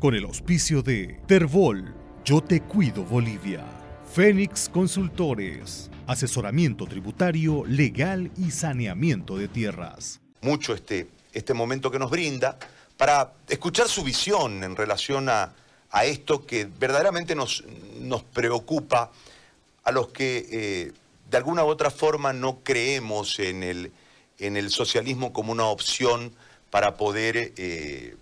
[0.00, 1.94] con el auspicio de Terbol,
[2.24, 3.62] Yo Te Cuido Bolivia,
[4.10, 10.20] Fénix Consultores, asesoramiento tributario, legal y saneamiento de tierras.
[10.40, 12.58] Mucho este, este momento que nos brinda
[12.96, 15.52] para escuchar su visión en relación a,
[16.02, 17.64] esto que verdaderamente nos,
[18.00, 19.12] nos preocupa
[19.84, 20.92] a los que eh,
[21.28, 23.92] de alguna u otra forma no creemos en el,
[24.38, 26.32] en el socialismo como una opción
[26.70, 28.16] para poder eh,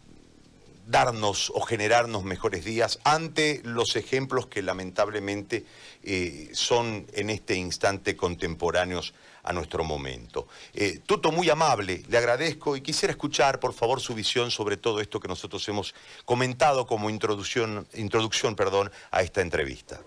[0.89, 5.67] darnos o generarnos mejores días ante los ejemplos que lamentablemente
[6.03, 10.49] eh, son en este instante contemporáneos a nuestro momento.
[10.75, 15.01] Eh, Tuto, muy amable, le agradezco y quisiera escuchar, por favor, su visión sobre todo
[15.01, 15.95] esto que nosotros hemos
[16.25, 20.01] comentado como introducción, introducción perdón, a esta entrevista.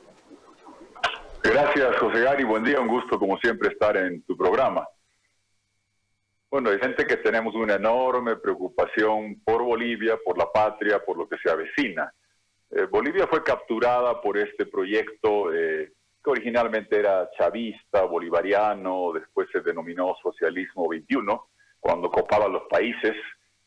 [1.44, 2.44] Gracias, José Gary.
[2.44, 4.88] Buen día, un gusto como siempre estar en tu programa.
[6.52, 11.26] Bueno, hay gente que tenemos una enorme preocupación por Bolivia, por la patria, por lo
[11.26, 12.14] que se avecina.
[12.70, 19.62] Eh, Bolivia fue capturada por este proyecto eh, que originalmente era chavista, bolivariano, después se
[19.62, 21.48] denominó Socialismo 21,
[21.80, 23.16] cuando copaba los países,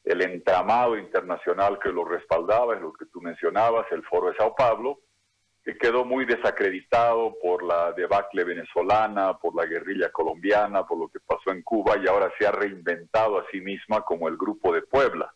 [0.05, 4.55] el entramado internacional que lo respaldaba, es lo que tú mencionabas, el Foro de Sao
[4.55, 5.01] Paulo,
[5.65, 11.21] que quedó muy desacreditado por la debacle venezolana, por la guerrilla colombiana, por lo que
[11.21, 14.83] pasó en Cuba y ahora se ha reinventado a sí misma como el Grupo de
[14.83, 15.33] Puebla,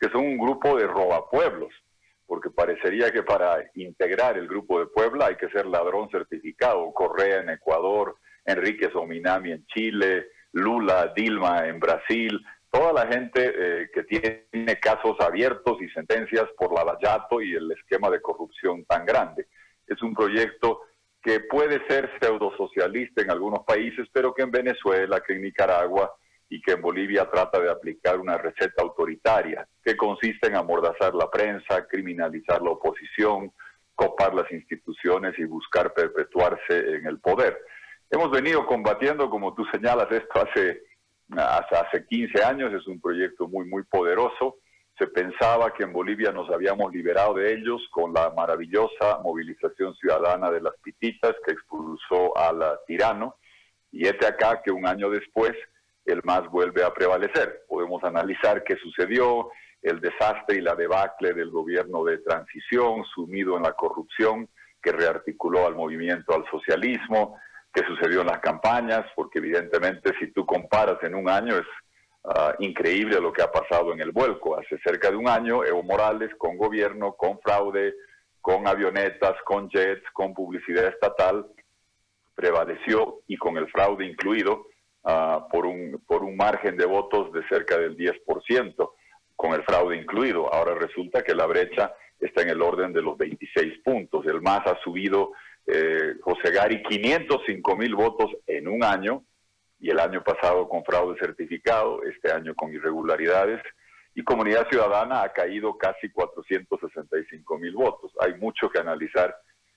[0.00, 1.72] que son un grupo de robapueblos,
[2.26, 7.40] porque parecería que para integrar el Grupo de Puebla hay que ser ladrón certificado, Correa
[7.40, 14.02] en Ecuador, Enrique Sominami en Chile, Lula, Dilma en Brasil, toda la gente eh, que
[14.02, 19.46] tiene casos abiertos y sentencias por la Layato y el esquema de corrupción tan grande
[19.88, 20.82] es un proyecto
[21.22, 26.14] que puede ser pseudo-socialista en algunos países, pero que en Venezuela, que en Nicaragua
[26.48, 31.30] y que en Bolivia trata de aplicar una receta autoritaria, que consiste en amordazar la
[31.30, 33.52] prensa, criminalizar la oposición,
[33.94, 37.58] copar las instituciones y buscar perpetuarse en el poder.
[38.10, 40.82] Hemos venido combatiendo, como tú señalas, esto hace,
[41.36, 44.56] hace 15 años, es un proyecto muy, muy poderoso
[44.98, 50.50] se pensaba que en Bolivia nos habíamos liberado de ellos con la maravillosa movilización ciudadana
[50.50, 53.36] de las pititas que expulsó al tirano.
[53.92, 55.52] Y este acá que un año después
[56.04, 57.64] el MAS vuelve a prevalecer.
[57.68, 59.50] Podemos analizar qué sucedió,
[59.82, 64.48] el desastre y la debacle del gobierno de transición sumido en la corrupción
[64.82, 67.38] que rearticuló al movimiento al socialismo,
[67.72, 71.66] qué sucedió en las campañas, porque evidentemente si tú comparas en un año es
[72.30, 74.58] Ah, increíble lo que ha pasado en el vuelco.
[74.58, 77.94] Hace cerca de un año, Evo Morales, con gobierno, con fraude,
[78.42, 81.46] con avionetas, con jets, con publicidad estatal,
[82.34, 84.66] prevaleció y con el fraude incluido
[85.04, 88.90] ah, por, un, por un margen de votos de cerca del 10%,
[89.34, 90.52] con el fraude incluido.
[90.52, 94.26] Ahora resulta que la brecha está en el orden de los 26 puntos.
[94.26, 95.32] El MAS ha subido,
[95.66, 99.24] eh, José Gari, 505 mil votos en un año
[99.80, 103.62] y el año pasado con fraude certificado, este año con irregularidades,
[104.14, 108.10] y Comunidad Ciudadana ha caído casi 465 mil votos.
[108.20, 109.36] Hay mucho que analizar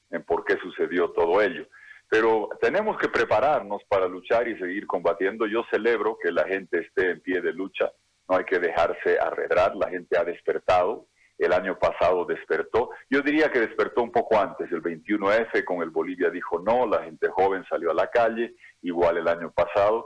[0.09, 1.67] en por qué sucedió todo ello.
[2.09, 5.45] Pero tenemos que prepararnos para luchar y seguir combatiendo.
[5.45, 7.91] Yo celebro que la gente esté en pie de lucha,
[8.27, 11.05] no hay que dejarse arredrar, la gente ha despertado,
[11.41, 12.91] el año pasado despertó.
[13.09, 17.03] Yo diría que despertó un poco antes, el 21F con el Bolivia dijo no, la
[17.03, 18.53] gente joven salió a la calle,
[18.83, 20.05] igual el año pasado,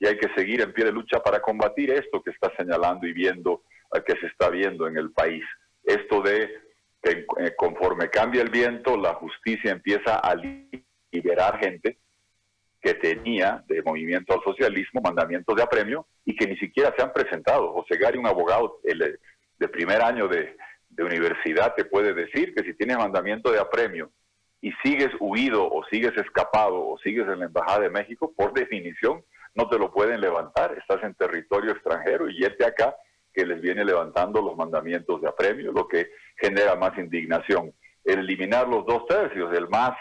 [0.00, 3.12] y hay que seguir en pie de lucha para combatir esto que está señalando y
[3.12, 3.62] viendo,
[3.94, 5.44] eh, que se está viendo en el país.
[5.84, 6.50] Esto de
[7.00, 10.34] que eh, conforme cambia el viento, la justicia empieza a
[11.12, 11.98] liberar gente
[12.80, 17.12] que tenía de movimiento al socialismo mandamientos de apremio y que ni siquiera se han
[17.12, 17.72] presentado.
[17.72, 18.80] José Gary, un abogado
[19.58, 20.56] de primer año de,
[20.98, 24.10] universidad, te puede decir que si tienes mandamiento de apremio
[24.62, 29.22] y sigues huido o sigues escapado o sigues en la Embajada de México, por definición
[29.54, 32.96] no te lo pueden levantar, estás en territorio extranjero y este acá
[33.34, 37.74] que les viene levantando los mandamientos de apremio, lo que genera más indignación.
[38.02, 39.92] El eliminar los dos tercios, el más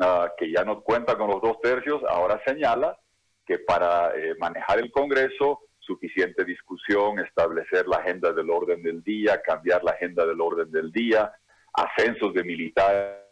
[0.00, 2.98] ah, que ya no cuenta con los dos tercios, ahora señala
[3.46, 9.40] que para eh, manejar el Congreso, suficiente discusión, establecer la agenda del orden del día,
[9.42, 11.32] cambiar la agenda del orden del día,
[11.72, 13.30] ascensos de militares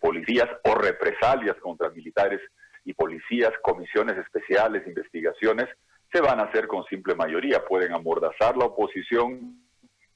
[0.00, 2.40] policías o represalias contra militares
[2.84, 5.68] y policías, comisiones especiales, investigaciones,
[6.12, 7.64] se van a hacer con simple mayoría.
[7.64, 9.60] Pueden amordazar la oposición,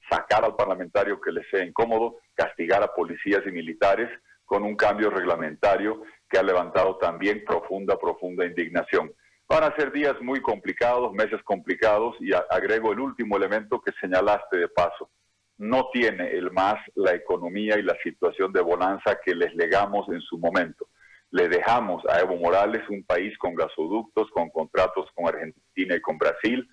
[0.09, 4.09] sacar al parlamentario que les sea incómodo, castigar a policías y militares
[4.45, 9.13] con un cambio reglamentario que ha levantado también profunda, profunda indignación.
[9.51, 14.57] Van a ser días muy complicados, meses complicados y agrego el último elemento que señalaste
[14.57, 15.11] de paso.
[15.59, 20.21] no tiene el MAS la economía y la situación de bonanza que les legamos en
[20.21, 20.87] su momento.
[21.33, 26.17] Le dejamos a Evo Morales un país con gasoductos, con contratos con Argentina y con
[26.17, 26.67] Brasil,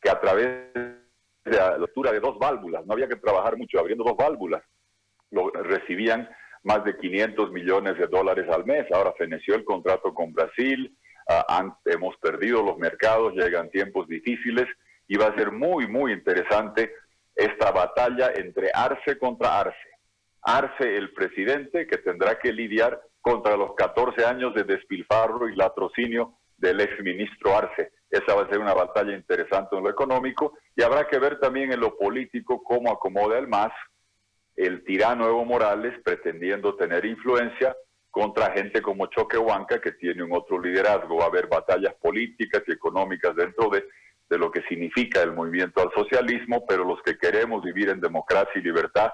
[0.00, 4.04] que a través de la altura de dos válvulas, no había que trabajar mucho abriendo
[4.04, 4.62] dos válvulas,
[5.32, 6.30] lo, recibían
[6.62, 8.86] más de 500 millones de dólares al mes.
[8.92, 10.96] Ahora feneció el contrato con Brasil,
[11.30, 14.66] ah, hemos perdido los mercados, llegan tiempos difíciles
[15.08, 16.92] y va a ser muy, muy interesante
[17.34, 19.76] esta batalla entre Arce contra Arce.
[20.42, 26.34] Arce, el presidente, que tendrá que lidiar contra los 14 años de despilfarro y latrocinio
[26.56, 27.92] del exministro Arce.
[28.10, 31.72] Esa va a ser una batalla interesante en lo económico y habrá que ver también
[31.72, 33.72] en lo político cómo acomoda el MAS
[34.56, 37.74] el tirano Evo Morales pretendiendo tener influencia
[38.10, 41.18] contra gente como Choquehuanca que tiene un otro liderazgo.
[41.18, 43.84] Va a haber batallas políticas y económicas dentro de,
[44.28, 48.52] de lo que significa el movimiento al socialismo, pero los que queremos vivir en democracia
[48.56, 49.10] y libertad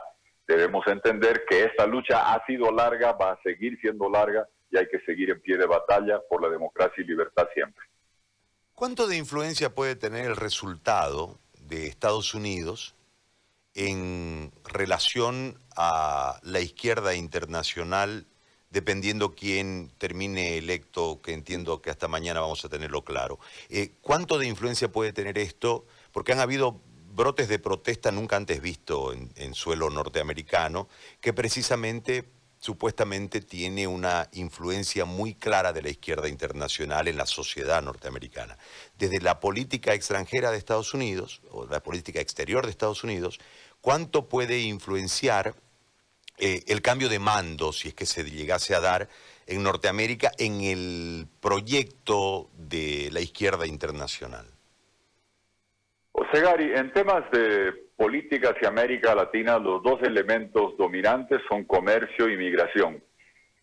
[0.46, 4.86] debemos entender que esta lucha ha sido larga, va a seguir siendo larga y hay
[4.88, 7.84] que seguir en pie de batalla por la democracia y libertad siempre.
[8.74, 12.94] ¿Cuánto de influencia puede tener el resultado de Estados Unidos
[13.74, 18.26] en relación a la izquierda internacional,
[18.76, 23.38] dependiendo quién termine electo, que entiendo que hasta mañana vamos a tenerlo claro.
[23.70, 25.86] Eh, ¿Cuánto de influencia puede tener esto?
[26.12, 26.78] Porque han habido
[27.14, 30.90] brotes de protesta nunca antes visto en, en suelo norteamericano,
[31.22, 32.26] que precisamente
[32.58, 38.58] supuestamente tiene una influencia muy clara de la izquierda internacional en la sociedad norteamericana.
[38.98, 43.38] Desde la política extranjera de Estados Unidos, o la política exterior de Estados Unidos,
[43.86, 45.54] ¿Cuánto puede influenciar
[46.38, 49.08] eh, el cambio de mando, si es que se llegase a dar
[49.46, 54.46] en Norteamérica, en el proyecto de la izquierda internacional?
[56.12, 62.36] Osegari, en temas de política hacia América Latina, los dos elementos dominantes son comercio y
[62.36, 63.02] migración.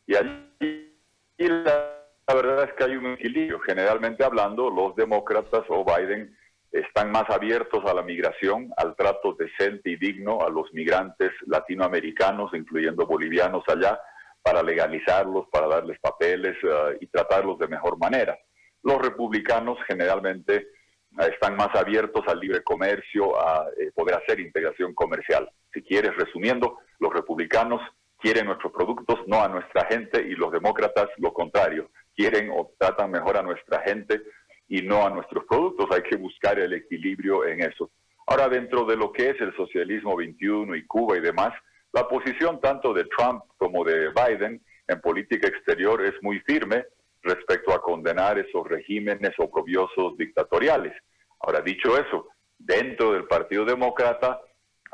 [0.05, 0.93] Y allí
[1.37, 3.59] la verdad es que hay un equilibrio.
[3.59, 6.35] Generalmente hablando, los demócratas o Biden
[6.73, 12.51] están más abiertos a la migración, al trato decente y digno a los migrantes latinoamericanos,
[12.55, 13.99] incluyendo bolivianos allá,
[14.41, 18.37] para legalizarlos, para darles papeles eh, y tratarlos de mejor manera.
[18.81, 24.95] Los republicanos generalmente eh, están más abiertos al libre comercio, a eh, poder hacer integración
[24.95, 25.49] comercial.
[25.71, 27.81] Si quieres, resumiendo, los republicanos
[28.19, 33.11] quieren nuestros productos, no a nuestra gente, y los demócratas lo contrario, quieren o tratan
[33.11, 34.21] mejor a nuestra gente
[34.67, 35.87] y no a nuestros productos.
[35.91, 37.91] Hay que buscar el equilibrio en eso.
[38.27, 41.53] Ahora, dentro de lo que es el socialismo 21 y Cuba y demás,
[41.91, 46.85] la posición tanto de Trump como de Biden en política exterior es muy firme
[47.21, 50.93] respecto a condenar esos regímenes oprobiosos dictatoriales.
[51.39, 52.27] Ahora, dicho eso,
[52.57, 54.39] dentro del Partido Demócrata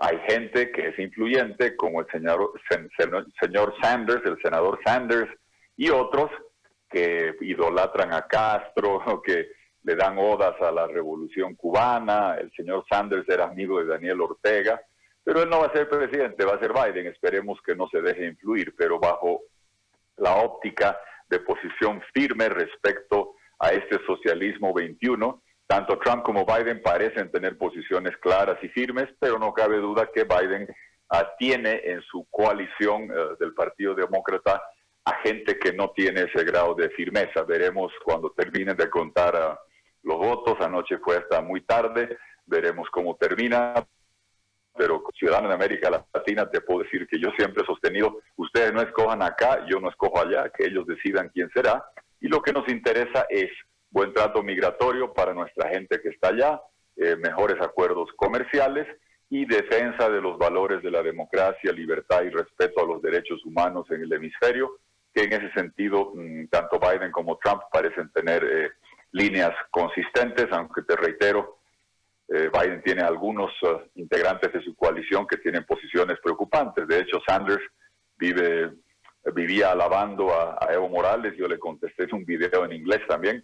[0.01, 2.54] hay gente que es influyente, como el señor,
[3.42, 5.30] señor Sanders, el senador Sanders,
[5.75, 6.31] y otros
[6.89, 9.50] que idolatran a Castro, que
[9.83, 14.81] le dan odas a la revolución cubana, el señor Sanders era amigo de Daniel Ortega,
[15.23, 18.01] pero él no va a ser presidente, va a ser Biden, esperemos que no se
[18.01, 19.41] deje influir, pero bajo
[20.17, 20.99] la óptica
[21.29, 28.17] de posición firme respecto a este socialismo 21, tanto Trump como Biden parecen tener posiciones
[28.17, 30.67] claras y firmes, pero no cabe duda que Biden
[31.37, 34.61] tiene en su coalición eh, del Partido Demócrata
[35.06, 37.44] a gente que no tiene ese grado de firmeza.
[37.44, 39.59] Veremos cuando terminen de contar a
[40.03, 40.57] los votos.
[40.59, 43.73] Anoche fue hasta muy tarde, veremos cómo termina.
[44.75, 48.81] Pero ciudadano de América Latina, te puedo decir que yo siempre he sostenido, ustedes no
[48.81, 51.83] escojan acá, yo no escojo allá, que ellos decidan quién será.
[52.21, 53.49] Y lo que nos interesa es
[53.91, 56.61] buen trato migratorio para nuestra gente que está allá,
[56.95, 58.87] eh, mejores acuerdos comerciales
[59.29, 63.85] y defensa de los valores de la democracia, libertad y respeto a los derechos humanos
[63.91, 64.77] en el hemisferio,
[65.13, 68.71] que en ese sentido mm, tanto Biden como Trump parecen tener eh,
[69.11, 71.59] líneas consistentes, aunque te reitero,
[72.28, 76.87] eh, Biden tiene algunos uh, integrantes de su coalición que tienen posiciones preocupantes.
[76.87, 77.63] De hecho, Sanders
[78.18, 78.71] vive,
[79.33, 81.33] vivía alabando a, Evo Morales.
[81.35, 83.44] Yo le contesté un video en inglés también,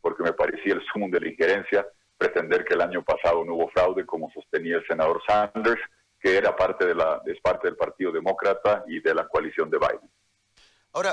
[0.00, 1.86] porque me parecía el sumo de la injerencia
[2.16, 5.82] pretender que el año pasado no hubo fraude, como sostenía el senador Sanders,
[6.18, 9.78] que era parte de la, es parte del Partido Demócrata y de la coalición de
[9.78, 10.10] Biden.
[10.94, 11.12] Ahora,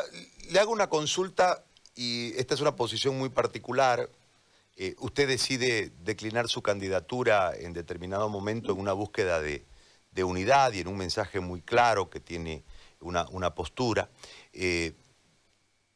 [0.49, 4.09] le hago una consulta y esta es una posición muy particular.
[4.75, 9.65] Eh, usted decide declinar su candidatura en determinado momento en una búsqueda de,
[10.23, 12.63] unidad y en un mensaje muy claro que tiene
[12.99, 14.09] una, postura.
[14.53, 14.93] Eh,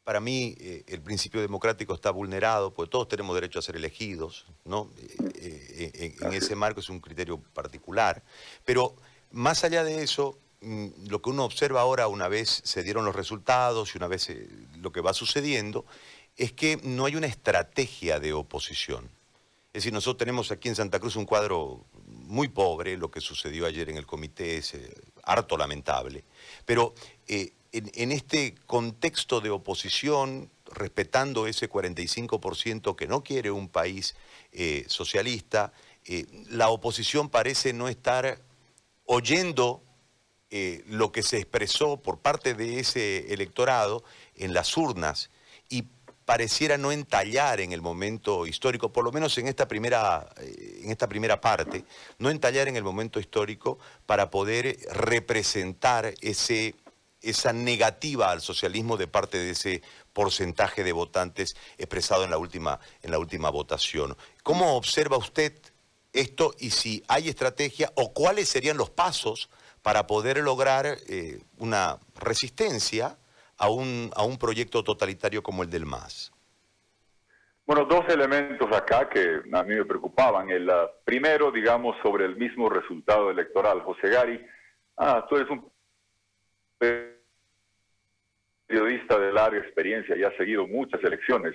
[0.04, 4.46] para mí eh, el principio democrático está vulnerado, porque todos tenemos derecho a ser elegidos,
[4.64, 4.90] ¿no?
[5.40, 8.22] en ese marco es un criterio particular.
[8.64, 8.96] Pero
[9.30, 13.94] más allá de eso, lo que uno observa ahora, una vez se dieron los resultados
[13.94, 14.48] y una vez eh,
[14.80, 15.84] lo que va sucediendo,
[16.36, 19.04] es que no hay una estrategia de oposición.
[19.72, 23.66] Es decir, nosotros tenemos aquí en Santa Cruz un cuadro muy pobre, lo que sucedió
[23.66, 26.24] ayer en el comité es eh, harto lamentable,
[26.64, 26.94] pero
[27.28, 34.16] eh, en, este contexto de oposición, respetando ese 45% que no quiere un país
[34.86, 35.72] socialista,
[36.48, 38.40] la oposición parece no estar
[39.04, 39.82] oyendo
[40.50, 44.02] eh, lo que se expresó por parte de ese electorado
[44.34, 45.30] en las urnas
[45.68, 45.84] y
[46.24, 50.90] pareciera no entallar en el momento histórico, por lo menos en esta primera, eh, en
[50.90, 51.84] esta primera parte,
[52.18, 56.74] no entallar en el momento histórico para poder representar ese,
[57.22, 62.80] esa negativa al socialismo de parte de ese porcentaje de votantes expresado en la última,
[63.02, 64.16] en la última votación.
[64.42, 65.58] ¿Cómo observa usted
[66.12, 69.48] esto y si hay estrategia o cuáles serían los pasos
[69.88, 73.16] para poder lograr eh, una resistencia
[73.56, 76.30] a un, a un proyecto totalitario como el del MAS.
[77.64, 80.50] Bueno, dos elementos acá que a mí me preocupaban.
[80.50, 83.80] El ah, primero, digamos, sobre el mismo resultado electoral.
[83.80, 84.46] José Gari,
[84.98, 85.72] ah, tú eres un
[88.68, 91.54] periodista de larga experiencia y has seguido muchas elecciones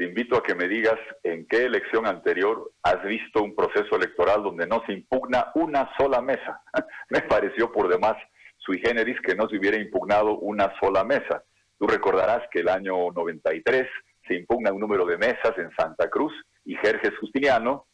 [0.00, 4.42] te invito a que me digas en qué elección anterior has visto un proceso electoral
[4.42, 6.62] donde no se impugna una sola mesa.
[7.10, 8.16] me pareció por demás
[8.56, 11.44] sui generis que no se hubiera impugnado una sola mesa.
[11.78, 13.86] Tú recordarás que el año 93
[14.26, 16.32] se impugna un número de mesas en Santa Cruz
[16.64, 17.88] y Jerjes Justiniano,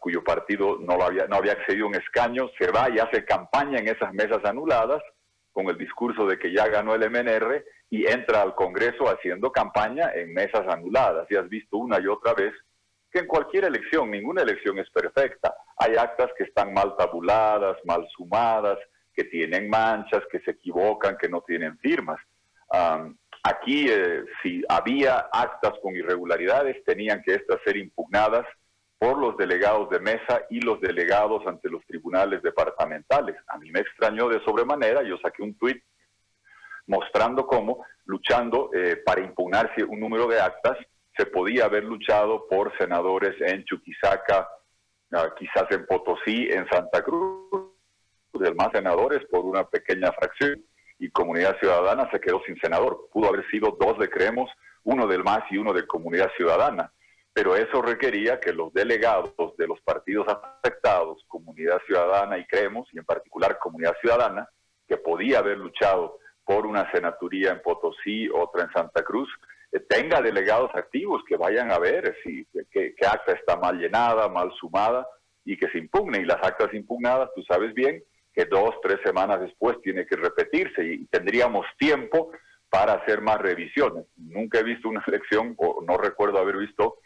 [0.00, 3.78] cuyo partido no, había, no había accedido a un escaño, se va y hace campaña
[3.78, 5.00] en esas mesas anuladas
[5.52, 10.10] con el discurso de que ya ganó el MNR y entra al Congreso haciendo campaña
[10.14, 11.30] en mesas anuladas.
[11.30, 12.52] Y has visto una y otra vez
[13.12, 15.54] que en cualquier elección, ninguna elección es perfecta.
[15.76, 18.78] Hay actas que están mal tabuladas, mal sumadas,
[19.14, 22.18] que tienen manchas, que se equivocan, que no tienen firmas.
[23.44, 28.46] aquí, eh, si había actas con irregularidades, tenían que estas ser impugnadas
[29.02, 33.34] por los delegados de mesa y los delegados ante los tribunales departamentales.
[33.48, 35.82] A mí me extrañó de sobremanera, yo saqué un tuit
[36.86, 40.78] mostrando cómo, luchando eh, para impugnarse un número de actas,
[41.16, 44.48] se podía haber luchado por senadores en Chuquisaca,
[45.14, 47.72] ah, quizás en Potosí, en Santa Cruz,
[48.56, 50.64] más senadores por una pequeña fracción
[51.00, 53.08] y Comunidad Ciudadana se quedó sin senador.
[53.12, 54.48] Pudo haber sido dos de Creemos,
[54.84, 56.92] uno del MAS y uno de Comunidad Ciudadana.
[57.34, 62.98] Pero eso requería que los delegados de los partidos afectados, Comunidad Ciudadana y Creemos, y
[62.98, 64.48] en particular Comunidad Ciudadana,
[64.86, 69.28] que podía haber luchado por una senaturía en Potosí, otra en Santa Cruz,
[69.72, 74.52] eh, tenga delegados activos que vayan a ver si qué, acta está mal llenada, mal
[74.60, 75.06] sumada
[75.44, 76.20] y que se impugne.
[76.20, 78.02] Y las actas impugnadas, tú sabes bien
[78.34, 82.32] que dos, tres semanas después tiene que repetirse y tendríamos tiempo
[82.68, 84.06] para hacer más revisiones.
[84.16, 86.96] Nunca he visto una elección, o no recuerdo haber visto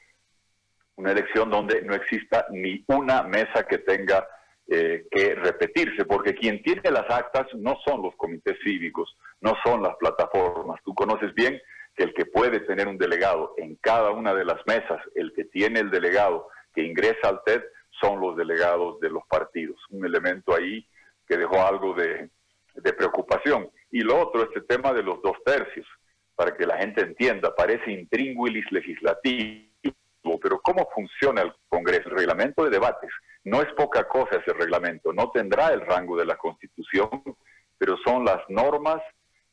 [0.97, 4.27] una elección donde no exista ni una mesa que tenga
[4.69, 9.83] eh, que repetirse, porque quien tiene las actas no son los comités cívicos, no son
[9.83, 10.81] las plataformas.
[10.85, 11.61] Tú conoces bien
[11.95, 15.45] que el que puede tener un delegado en cada una de las mesas, el que
[15.45, 17.63] tiene el delegado que ingresa al TED,
[18.01, 19.79] son los delegados de los partidos.
[19.91, 20.87] Un elemento ahí
[21.27, 22.29] que dejó algo de,
[22.75, 23.71] de preocupación.
[23.91, 25.87] Y lo otro, este tema de los dos tercios,
[26.35, 29.67] para que la gente entienda, parece intríngulis legislativo,
[30.41, 32.09] pero ¿cómo funciona el Congreso?
[32.11, 33.11] El reglamento de debates
[33.45, 37.09] no es poca cosa ese reglamento, no tendrá el rango de la Constitución,
[37.79, 39.01] pero son las normas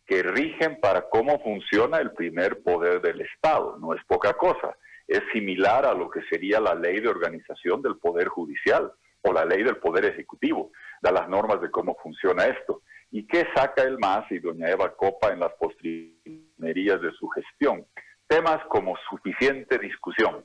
[0.05, 3.77] que rigen para cómo funciona el primer poder del Estado.
[3.79, 4.75] No es poca cosa.
[5.07, 9.45] Es similar a lo que sería la ley de organización del Poder Judicial o la
[9.45, 10.71] ley del Poder Ejecutivo.
[11.01, 12.81] Da las normas de cómo funciona esto.
[13.11, 17.85] ¿Y qué saca el MAS y doña Eva Copa en las postrimerías de su gestión?
[18.27, 20.43] Temas como suficiente discusión.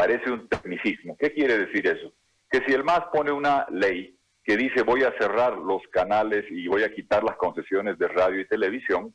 [0.00, 1.14] Parece un tecnicismo.
[1.18, 2.10] ¿Qué quiere decir eso?
[2.50, 6.66] que si el MAS pone una ley que dice voy a cerrar los canales y
[6.68, 9.14] voy a quitar las concesiones de radio y televisión,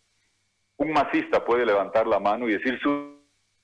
[0.77, 2.80] un masista puede levantar la mano y decir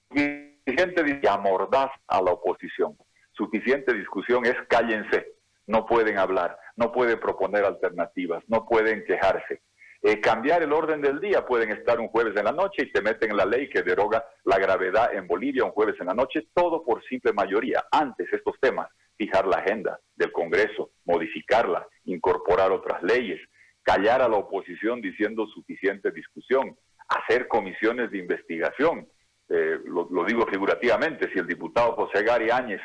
[0.09, 2.97] suficiente y amordaz a la oposición.
[3.33, 5.35] Suficiente discusión es cállense,
[5.67, 9.61] no pueden hablar, no pueden proponer alternativas, no pueden quejarse.
[10.03, 13.01] Eh, cambiar el orden del día, pueden estar un jueves en la noche y te
[13.01, 16.83] meten la ley que deroga la gravedad en Bolivia un jueves en la noche, todo
[16.83, 17.85] por simple mayoría.
[17.91, 23.39] Antes estos temas fijar la agenda del Congreso, modificarla, incorporar otras leyes,
[23.83, 26.75] callar a la oposición diciendo suficiente discusión,
[27.07, 29.07] hacer comisiones de investigación.
[29.49, 32.81] Eh, lo, digo figurativamente, si el diputado José Gary Áñez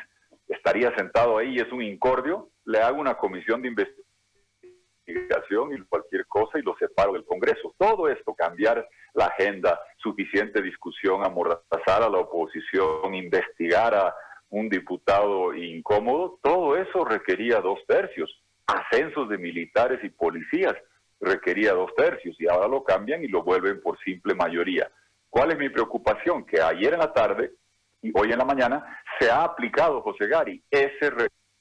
[0.47, 6.26] estaría sentado ahí y es un incordio, le hago una comisión de investigación y cualquier
[6.37, 7.73] cosa y lo separo del Congreso.
[7.77, 14.15] Todo esto, cambiar la agenda, suficiente discusión, amordazar a la oposición, investigar a
[14.49, 18.29] un diputado incómodo, todo eso requería dos tercios.
[18.67, 20.75] Ascensos de militares y policías
[21.19, 24.91] requería dos tercios y ahora lo cambian y lo vuelven por simple mayoría.
[25.29, 26.45] ¿Cuál es mi preocupación?
[26.45, 27.53] Que ayer en la tarde
[28.01, 31.11] y hoy en la mañana se ha aplicado, José Gari, ese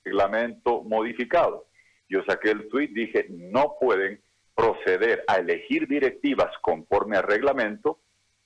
[0.04, 1.66] reglamento modificado.
[2.09, 4.21] Yo saqué el tuit, dije, no pueden
[4.56, 8.00] proceder a elegir directivas conforme al reglamento,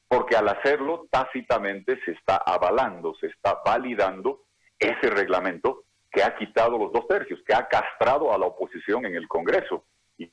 [0.08, 4.42] porque al hacerlo tácitamente se está avalando, se está validando
[4.76, 9.14] ese reglamento que ha quitado los dos tercios, que ha castrado a la oposición en
[9.14, 9.84] el Congreso.
[10.18, 10.26] Y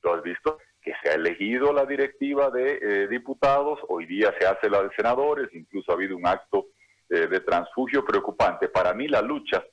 [0.00, 4.46] tú has visto que se ha elegido la directiva de eh, diputados, hoy día se
[4.46, 6.68] hace la de senadores, incluso ha habido un acto
[7.08, 8.68] eh, de transfugio preocupante.
[8.68, 9.64] Para mí la lucha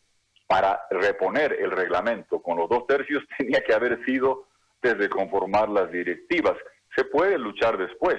[0.47, 4.46] para reponer el reglamento con los dos tercios tenía que haber sido
[4.81, 6.55] desde conformar las directivas.
[6.95, 8.17] Se puede luchar después,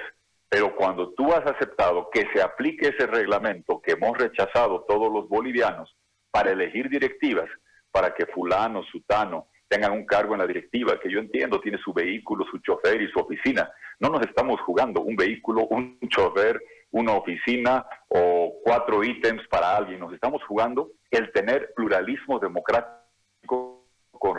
[0.49, 5.29] pero cuando tú has aceptado que se aplique ese reglamento que hemos rechazado todos los
[5.29, 5.95] bolivianos
[6.31, 7.49] para elegir directivas,
[7.91, 11.93] para que fulano, sutano tengan un cargo en la directiva, que yo entiendo, tiene su
[11.93, 13.71] vehículo, su chofer y su oficina.
[14.01, 16.59] No nos estamos jugando un vehículo, un chofer,
[16.91, 20.01] una oficina o cuatro ítems para alguien.
[20.01, 23.78] Nos estamos jugando el tener pluralismo democrático
[24.19, 24.39] con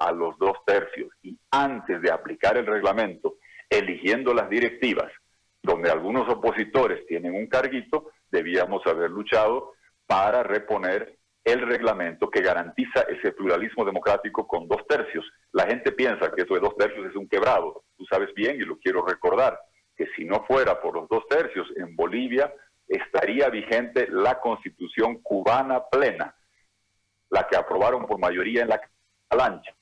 [0.00, 1.10] a los dos tercios.
[1.22, 3.36] Y antes de aplicar el reglamento,
[3.68, 5.12] eligiendo las directivas,
[5.62, 9.72] donde algunos opositores tienen un carguito, debíamos haber luchado
[10.06, 15.24] para reponer el reglamento que garantiza ese pluralismo democrático con dos tercios.
[15.52, 17.84] La gente piensa que eso de dos tercios es un quebrado.
[17.96, 19.58] Tú sabes bien y lo quiero recordar
[19.96, 22.52] que si no fuera por los dos tercios en Bolivia,
[22.88, 26.34] estaría vigente la constitución cubana plena,
[27.30, 28.80] la que aprobaron por mayoría en la
[29.36, 29.74] lancha,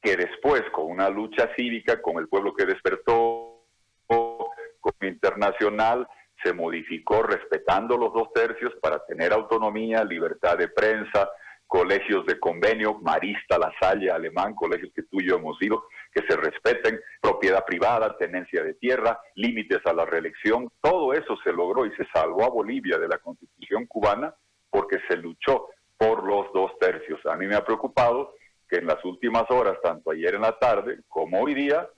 [0.00, 3.64] que después con una lucha cívica, con el pueblo que despertó,
[4.06, 6.06] con internacional,
[6.42, 11.28] se modificó respetando los dos tercios para tener autonomía, libertad de prensa,
[11.66, 16.22] colegios de convenio, Marista, La Salle, Alemán, colegios que tú y yo hemos ido, que
[16.28, 21.86] se respeten, propiedad privada, tenencia de tierra, límites a la reelección, todo eso se logró
[21.86, 24.34] y se salvó a Bolivia de la constitución cubana
[24.70, 27.24] porque se luchó por los dos tercios.
[27.26, 28.34] A mí me ha preocupado
[28.68, 31.88] que en las últimas horas, tanto ayer en la tarde como hoy día,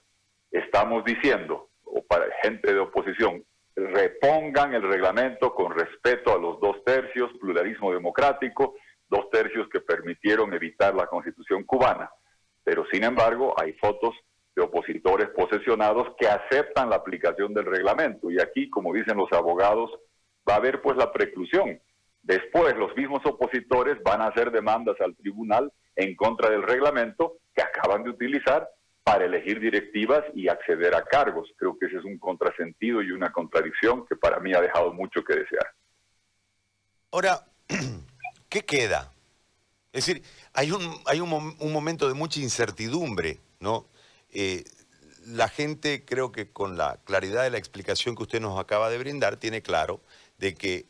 [0.50, 6.82] estamos diciendo, o para gente de oposición, repongan el reglamento con respeto a los dos
[6.84, 8.74] tercios, pluralismo democrático,
[9.08, 12.10] dos tercios que permitieron evitar la constitución cubana.
[12.64, 14.14] Pero sin embargo hay fotos
[14.54, 18.30] de opositores posesionados que aceptan la aplicación del reglamento.
[18.30, 19.90] Y aquí, como dicen los abogados,
[20.48, 21.80] va a haber pues la preclusión.
[22.22, 27.62] Después los mismos opositores van a hacer demandas al tribunal en contra del reglamento que
[27.62, 28.68] acaban de utilizar
[29.02, 31.48] para elegir directivas y acceder a cargos.
[31.56, 35.24] Creo que ese es un contrasentido y una contradicción que para mí ha dejado mucho
[35.24, 35.72] que desear.
[37.10, 37.46] Ahora,
[38.50, 39.12] ¿qué queda?
[39.92, 43.86] Es decir, hay un, hay un, momento de mucha incertidumbre, ¿no?
[44.30, 44.64] Eh,
[45.26, 48.98] la gente creo que con la claridad de la explicación que usted nos acaba de
[48.98, 50.00] brindar tiene claro
[50.36, 50.86] de que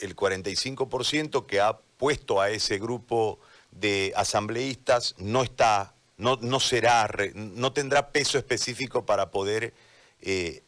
[0.00, 3.38] el 45% que ha puesto a ese grupo
[3.70, 9.74] de asambleístas no está, no, no será, no tendrá peso específico para poder
[10.20, 10.62] eh,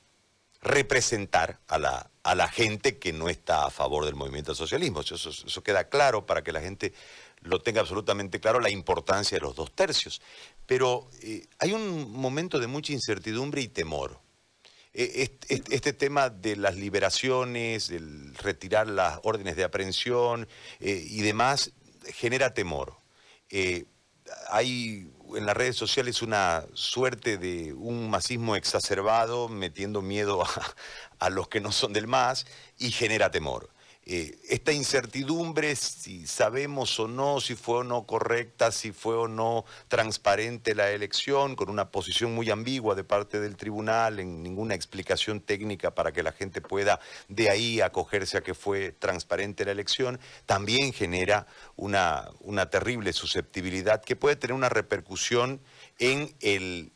[0.62, 5.00] representar a la, a la gente que no está a favor del movimiento socialismo.
[5.00, 6.92] Eso, eso, queda claro para que la gente
[7.40, 10.22] lo tenga absolutamente claro, la importancia de los dos tercios.
[10.66, 14.21] Pero eh, hay un momento de mucha incertidumbre y temor.
[14.94, 20.46] Eh, este, tema de las liberaciones, el retirar las órdenes de aprehensión
[20.80, 21.72] eh, y demás,
[22.04, 22.98] genera temor.
[24.50, 30.44] hay en las redes sociales una suerte de un masismo exacerbado, metiendo miedo
[31.18, 32.46] a, los que no son del MAS
[32.78, 33.71] y genera temor.
[34.04, 39.28] Eh, esta incertidumbre, si sabemos o no, si fue o no correcta, si fue o
[39.28, 44.74] no transparente la elección, con una posición muy ambigua de parte del tribunal, en ninguna
[44.74, 49.70] explicación técnica para que la gente pueda de ahí acogerse a que fue transparente la
[49.70, 55.60] elección, también genera una, una terrible susceptibilidad que puede tener una repercusión
[56.00, 56.90] en el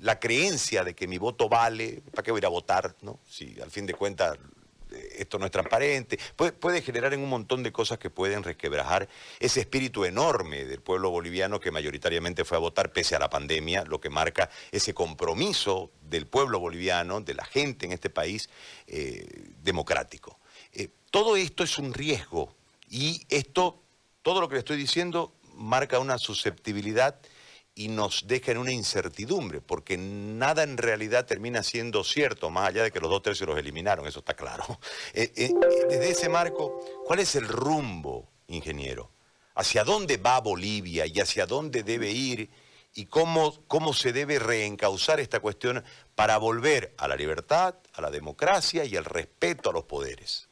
[0.00, 2.96] la creencia de que mi voto vale, ¿para qué voy a ir a votar?
[3.02, 3.20] ¿no?
[3.28, 4.38] Si al fin de cuentas
[5.16, 9.08] esto no es transparente, puede, generar en un montón de cosas que pueden resquebrajar
[9.40, 13.84] ese espíritu enorme del pueblo boliviano que mayoritariamente fue a votar pese a la pandemia,
[13.84, 18.48] lo que marca ese compromiso del pueblo boliviano, de la gente en este país
[18.86, 19.26] eh,
[19.62, 20.38] democrático.
[20.72, 22.54] Eh, todo esto es un riesgo
[22.88, 23.82] y esto,
[24.22, 27.16] todo lo que le estoy diciendo, marca una susceptibilidad
[27.74, 32.84] y nos deja en una incertidumbre, porque nada en realidad termina siendo cierto, más allá
[32.84, 34.64] de que los dos tercios los eliminaron, eso está claro.
[35.16, 35.52] Eh, eh,
[35.88, 39.10] desde ese marco, ¿cuál es el rumbo, ingeniero?
[39.54, 42.50] ¿Hacia dónde va Bolivia y hacia dónde debe ir?
[42.94, 45.84] ¿Y cómo, cómo se debe reencauzar esta cuestión
[46.14, 50.48] para volver a la libertad, a la democracia y al respeto a los poderes?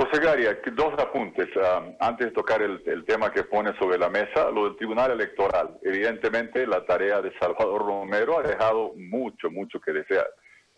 [0.00, 1.46] José Garia, dos apuntes.
[1.62, 5.78] Ah, antes de tocar el, tema que pone sobre la mesa, lo del Tribunal Electoral.
[5.82, 10.26] Evidentemente, la tarea de Salvador Romero ha dejado mucho, mucho que desear,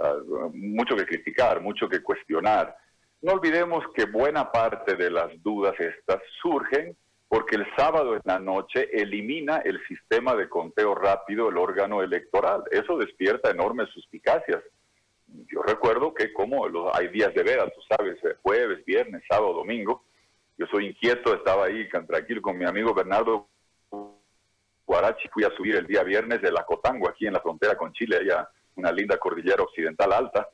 [0.00, 0.14] ah,
[0.52, 2.76] mucho que criticar, mucho que cuestionar.
[3.20, 6.96] No olvidemos que buena parte de las dudas estas surgen
[7.28, 12.64] porque el sábado en la noche elimina el sistema de conteo rápido el órgano electoral.
[12.72, 14.64] Eso despierta enormes suspicacias
[15.50, 16.64] yo recuerdo que como
[16.94, 20.04] hay días de veras, tú sabes, eh, jueves, viernes, sábado, domingo,
[20.58, 23.48] yo soy inquieto, estaba ahí tranquilo con mi amigo Bernardo
[24.86, 27.92] Guarachi, fui a subir el día viernes de la Cotango, aquí en la frontera con
[27.92, 30.48] Chile, allá una linda cordillera occidental alta.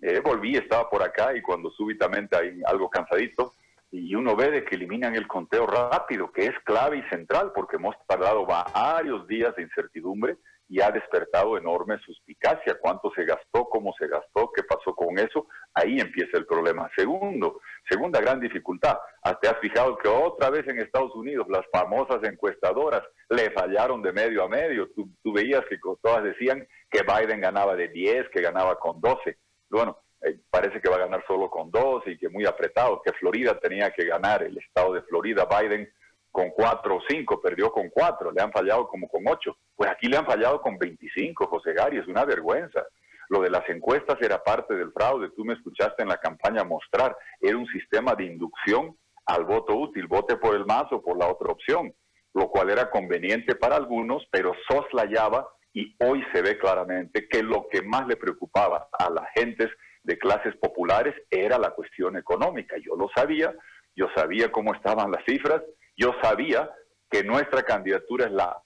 [0.00, 3.54] Eh, volví, estaba por acá y cuando súbitamente hay algo cansadito,
[3.90, 7.76] y uno ve de que eliminan el conteo rápido, que es clave y central, porque
[7.76, 10.36] hemos tardado varios días de incertidumbre
[10.68, 12.78] y ha despertado enorme suspicacia.
[12.80, 13.68] ¿Cuánto se gastó?
[13.68, 14.50] ¿Cómo se gastó?
[14.54, 15.46] ¿Qué pasó con eso?
[15.74, 16.90] Ahí empieza el problema.
[16.96, 18.96] Segundo, segunda gran dificultad.
[19.40, 24.12] ¿Te has fijado que otra vez en Estados Unidos las famosas encuestadoras le fallaron de
[24.12, 24.90] medio a medio?
[24.94, 29.36] Tú, veías que todas decían que Biden ganaba de 10, que ganaba con 12.
[29.70, 33.12] Bueno, eh, parece que va a ganar solo con 12 y que muy apretado, que
[33.12, 35.92] Florida tenía que ganar, el estado de Florida, Biden
[36.34, 39.56] con cuatro o cinco, perdió con cuatro, le han fallado como con ocho.
[39.76, 42.82] Pues aquí le han fallado con 25, José Gari, es una vergüenza.
[43.28, 47.16] Lo de las encuestas era parte del fraude, tú me escuchaste en la campaña mostrar,
[47.40, 51.28] era un sistema de inducción al voto útil, vote por el más o por la
[51.28, 51.94] otra opción,
[52.34, 57.68] lo cual era conveniente para algunos, pero soslayaba y hoy se ve claramente que lo
[57.70, 59.70] que más le preocupaba a las gentes
[60.02, 62.74] de clases populares era la cuestión económica.
[62.84, 63.54] Yo lo sabía,
[63.94, 65.62] yo sabía cómo estaban las cifras,
[65.96, 66.70] yo sabía
[67.10, 68.62] que nuestra candidatura es la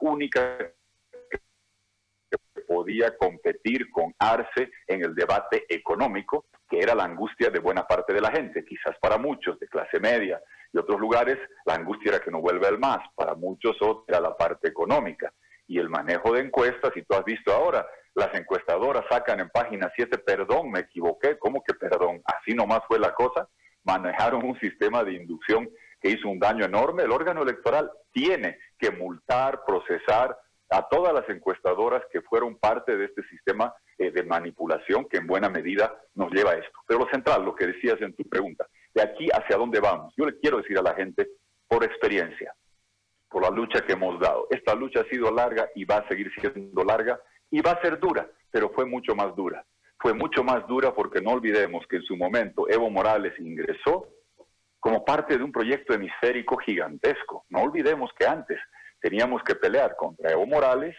[0.00, 0.58] única
[1.30, 7.86] que podía competir con Arce en el debate económico, que era la angustia de buena
[7.86, 10.40] parte de la gente, quizás para muchos de clase media
[10.72, 14.36] y otros lugares, la angustia era que no vuelva el más, para muchos era la
[14.36, 15.32] parte económica.
[15.66, 19.90] Y el manejo de encuestas, y tú has visto ahora, las encuestadoras sacan en página
[19.94, 22.22] 7, perdón, me equivoqué, ¿cómo que perdón?
[22.24, 23.48] Así nomás fue la cosa,
[23.84, 25.68] manejaron un sistema de inducción
[26.00, 30.36] que hizo un daño enorme, el órgano electoral tiene que multar, procesar
[30.70, 35.26] a todas las encuestadoras que fueron parte de este sistema eh, de manipulación que en
[35.26, 36.78] buena medida nos lleva a esto.
[36.86, 40.26] Pero lo central, lo que decías en tu pregunta, de aquí hacia dónde vamos, yo
[40.26, 41.28] le quiero decir a la gente
[41.66, 42.54] por experiencia,
[43.28, 44.46] por la lucha que hemos dado.
[44.50, 47.98] Esta lucha ha sido larga y va a seguir siendo larga y va a ser
[47.98, 49.64] dura, pero fue mucho más dura.
[49.98, 54.08] Fue mucho más dura porque no olvidemos que en su momento Evo Morales ingresó
[54.80, 57.44] como parte de un proyecto hemisférico gigantesco.
[57.50, 58.58] No olvidemos que antes
[59.00, 60.96] teníamos que pelear contra Evo Morales,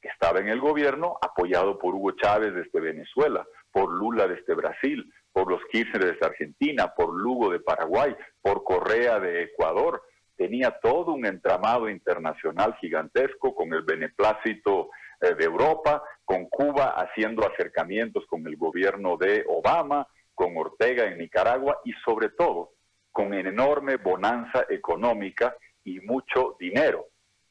[0.00, 5.10] que estaba en el gobierno, apoyado por Hugo Chávez desde Venezuela, por Lula desde Brasil,
[5.32, 10.02] por los Kirchner desde Argentina, por Lugo de Paraguay, por Correa de Ecuador.
[10.36, 14.90] Tenía todo un entramado internacional gigantesco con el beneplácito
[15.20, 21.18] eh, de Europa, con Cuba haciendo acercamientos con el gobierno de Obama, con Ortega en
[21.18, 22.72] Nicaragua y sobre todo
[23.12, 27.06] con enorme bonanza económica y mucho dinero,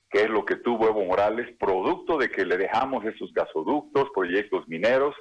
[0.10, 4.68] que es lo que tuvo Evo Morales, producto de que le dejamos esos gasoductos, proyectos
[4.68, 5.16] mineros,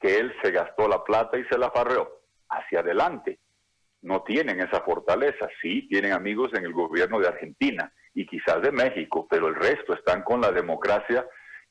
[0.00, 2.10] que él se gastó la plata y se la farreó.
[2.48, 3.38] Hacia adelante.
[4.02, 5.48] No tienen esa fortaleza.
[5.60, 9.94] Sí, tienen amigos en el gobierno de Argentina y quizás de México, pero el resto
[9.94, 11.24] están con la democracia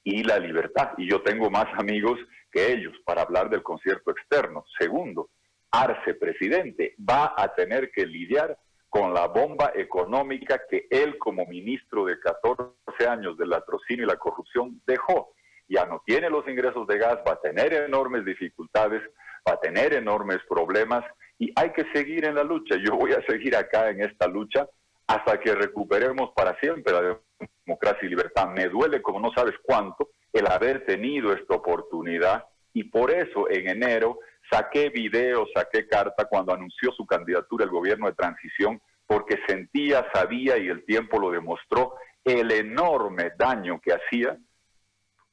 [0.04, 0.92] y la libertad.
[0.98, 2.20] Y yo tengo más amigos
[2.52, 4.64] que ellos para hablar del concierto externo.
[4.80, 5.30] Segundo,
[5.72, 8.58] Arce, presidente, va a tener que lidiar
[8.90, 12.74] con la bomba económica que él como ministro de 14
[13.08, 15.34] años del latrocinio y la corrupción dejó.
[15.70, 19.02] Ya no tiene los ingresos de gas, va a tener enormes dificultades,
[19.48, 21.06] va a tener enormes problemas
[21.40, 22.76] y hay que seguir en la lucha.
[22.76, 24.68] Yo voy a seguir acá en esta lucha
[25.08, 27.18] hasta que recuperemos para siempre la
[27.66, 28.50] democracia y libertad.
[28.50, 33.70] Me duele como no sabes cuánto el haber tenido esta oportunidad y por eso en
[33.70, 34.20] enero
[34.52, 40.58] Saqué video, saqué carta cuando anunció su candidatura al gobierno de transición porque sentía, sabía
[40.58, 44.38] y el tiempo lo demostró el enorme daño que hacía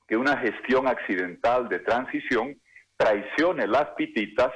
[0.07, 2.59] que una gestión accidental de transición
[2.97, 4.53] traicione las pititas,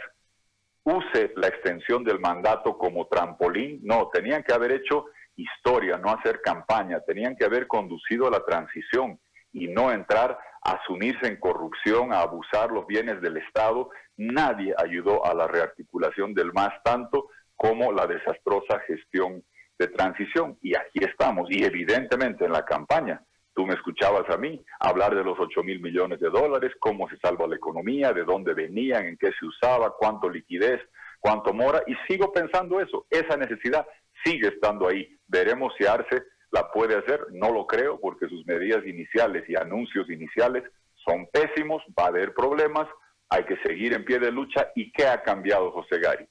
[0.83, 3.81] use la extensión del mandato como trampolín.
[3.83, 9.21] No, tenían que haber hecho historia, no hacer campaña, tenían que haber conducido la transición
[9.53, 13.91] y no entrar a unirse en corrupción, a abusar los bienes del Estado.
[14.31, 19.43] Nadie ayudó a la rearticulación del MAS tanto como la desastrosa gestión
[19.79, 20.59] de transición.
[20.63, 21.49] Y aquí estamos.
[21.51, 23.21] Y evidentemente en la campaña,
[23.53, 27.19] tú me escuchabas a mí hablar de los 8 mil millones de dólares, cómo se
[27.19, 30.81] salva la economía, de dónde venían, en qué se usaba, cuánto liquidez,
[31.19, 31.83] cuánto mora.
[31.89, 33.07] Y sigo pensando eso.
[33.11, 33.87] Esa necesidad
[34.25, 35.17] sigue estando ahí.
[35.27, 40.09] Veremos si Arce la puede hacer, no lo creo, porque sus medidas iniciales y anuncios
[40.11, 40.63] iniciales
[41.05, 42.87] son pésimos, va a haber problemas,
[43.33, 44.71] hay que seguir en pie de lucha.
[44.75, 46.27] ¿Y qué ha cambiado José Gari?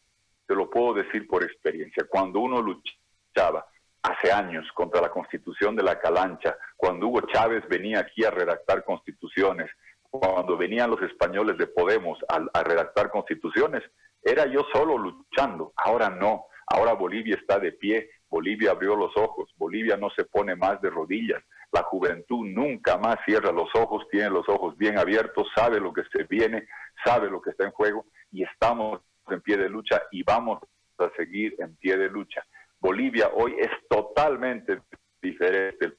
[0.46, 2.06] Te lo puedo decir por experiencia.
[2.08, 3.66] Cuando uno luchaba
[4.04, 8.84] hace años contra la constitución de la Calancha, cuando Hugo Chávez venía aquí a redactar
[8.84, 9.72] constituciones,
[10.12, 13.82] cuando venían los españoles de Podemos a, a redactar constituciones,
[14.22, 15.74] era yo solo luchando.
[15.78, 16.46] Ahora no.
[16.68, 20.90] Ahora Bolivia está de pie, Bolivia abrió los ojos, Bolivia no se pone más de
[20.90, 25.94] rodillas, la juventud nunca más cierra los ojos, tiene los ojos bien abiertos, sabe lo
[25.94, 26.68] que se viene,
[27.04, 30.62] sabe lo que está en juego y estamos en pie de lucha y vamos
[30.98, 32.46] a seguir en pie de lucha.
[32.80, 34.82] Bolivia hoy es totalmente
[35.22, 35.98] diferente el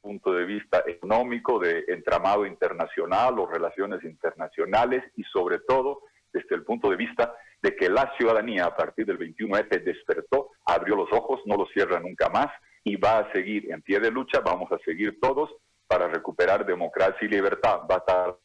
[0.00, 6.64] punto de vista económico, de entramado internacional o relaciones internacionales y sobre todo desde el
[6.64, 11.40] punto de vista de que la ciudadanía a partir del 21F despertó, abrió los ojos,
[11.46, 12.48] no los cierra nunca más
[12.86, 15.50] y va a seguir en pie de lucha, vamos a seguir todos
[15.88, 17.80] para recuperar democracia y libertad.
[17.90, 18.38] Va a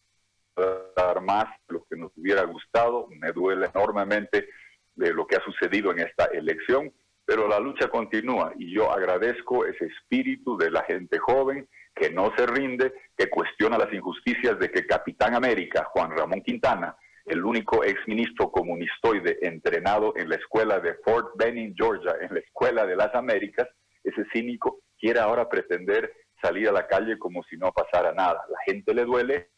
[0.56, 4.49] tardar más de lo que nos hubiera gustado, me duele enormemente
[4.95, 6.91] de lo que ha sucedido en esta elección,
[7.23, 12.34] pero la lucha continúa y yo agradezco ese espíritu de la gente joven que no
[12.36, 17.84] se rinde, que cuestiona las injusticias de que Capitán América, Juan Ramón Quintana, el único
[17.84, 23.13] exministro comunistoide entrenado en la escuela de Fort Benning, Georgia, en la escuela de las
[23.13, 23.67] Américas,
[24.03, 26.11] ese cínico quiere ahora pretender
[26.41, 28.43] salir a la calle como si no pasara nada.
[28.49, 29.51] La gente le duele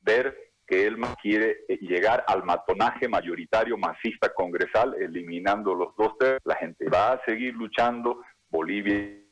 [0.00, 6.42] ver que él quiere eh, llegar al matonaje mayoritario masista congresal, eliminando los dos tercios.
[6.44, 8.22] La gente va a seguir luchando.
[8.48, 9.22] Bolivia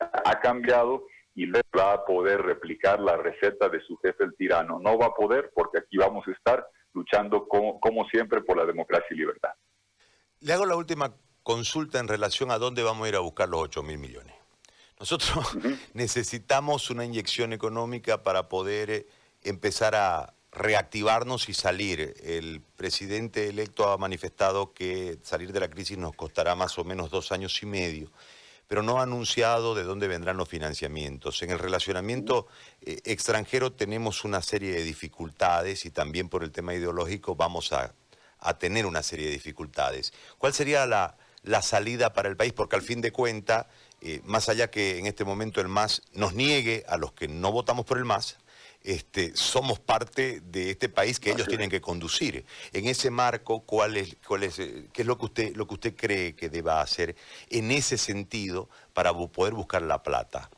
[0.00, 4.78] ha cambiado y va a poder replicar la receta de su jefe el tirano.
[4.78, 8.66] No va a poder porque aquí vamos a estar luchando como, como siempre por la
[8.66, 9.52] democracia y libertad.
[10.42, 13.60] Le hago la última consulta en relación a dónde vamos a ir a buscar los
[13.60, 14.34] 8 mil millones.
[14.98, 15.46] Nosotros
[15.94, 19.06] necesitamos una inyección económica para poder eh,
[19.44, 22.14] empezar a reactivarnos y salir.
[22.24, 27.10] El presidente electo ha manifestado que salir de la crisis nos costará más o menos
[27.10, 28.10] dos años y medio
[28.68, 31.42] pero no ha anunciado de dónde vendrán los financiamientos.
[31.42, 32.46] En el relacionamiento
[32.80, 37.92] eh, extranjero tenemos una serie de dificultades y también por el tema ideológico vamos a,
[38.58, 40.12] tener una serie de dificultades.
[40.38, 41.16] ¿Cuál sería la,
[41.62, 42.52] salida para el país?
[42.52, 43.66] Porque al fin de cuentas,
[44.00, 47.52] eh, más allá que en este momento el MAS nos niegue a los que no
[47.52, 48.38] votamos por el MAS,
[48.84, 52.44] este, somos parte de este país que ellos tienen que conducir.
[52.72, 55.74] En ese marco, ¿cuál es, cuál es, eh, ¿qué es lo que, usted, lo que
[55.74, 57.14] usted cree que deba hacer
[57.50, 60.50] en ese sentido para poder buscar la plata?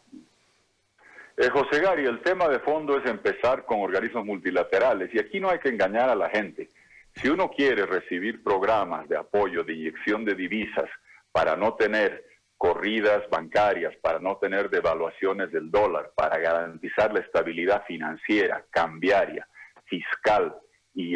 [1.36, 5.50] Eh, José Gary, el tema de fondo es empezar con organismos multilaterales y aquí no
[5.50, 6.68] hay que engañar a la gente.
[7.16, 10.90] Si uno quiere recibir programas de apoyo, de inyección de divisas
[11.30, 12.24] para no tener
[12.56, 19.46] corridas bancarias, para no tener devaluaciones del dólar, para garantizar la estabilidad financiera, cambiaria,
[19.84, 20.56] fiscal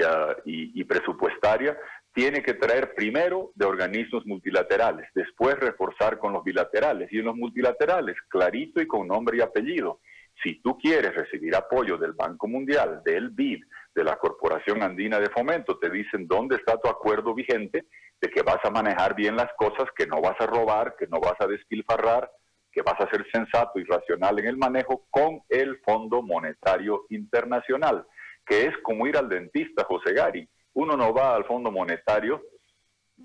[0.04, 1.76] ah, y, presupuestaria,
[2.12, 7.36] tiene que traer primero de organismos multilaterales, después reforzar con los bilaterales y en los
[7.36, 10.00] multilaterales, clarito y con nombre y apellido.
[10.42, 15.30] Si tú quieres recibir apoyo del Banco Mundial, del BID, de la Corporación Andina de
[15.30, 17.86] Fomento, te dicen dónde está tu acuerdo vigente
[18.20, 21.18] de que vas a manejar bien las cosas, que no vas a robar, que no
[21.20, 22.30] vas a despilfarrar,
[22.70, 28.06] que vas a ser sensato y racional en el manejo con el Fondo Monetario Internacional,
[28.46, 30.48] que es como ir al dentista, José Gari.
[30.74, 32.42] Uno no va al Fondo Monetario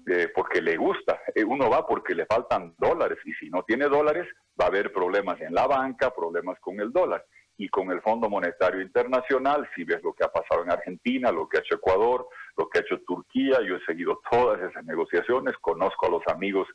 [0.08, 3.86] eh, porque le gusta, eh, uno va porque le faltan dólares y si no tiene
[3.86, 4.28] dólares
[4.60, 7.26] va a haber problemas en la banca, problemas con el dólar.
[7.56, 11.48] Y con el Fondo Monetario Internacional, si ves lo que ha pasado en Argentina, lo
[11.48, 15.56] que ha hecho Ecuador, lo que ha hecho Turquía, yo he seguido todas esas negociaciones,
[15.62, 16.68] conozco a los amigos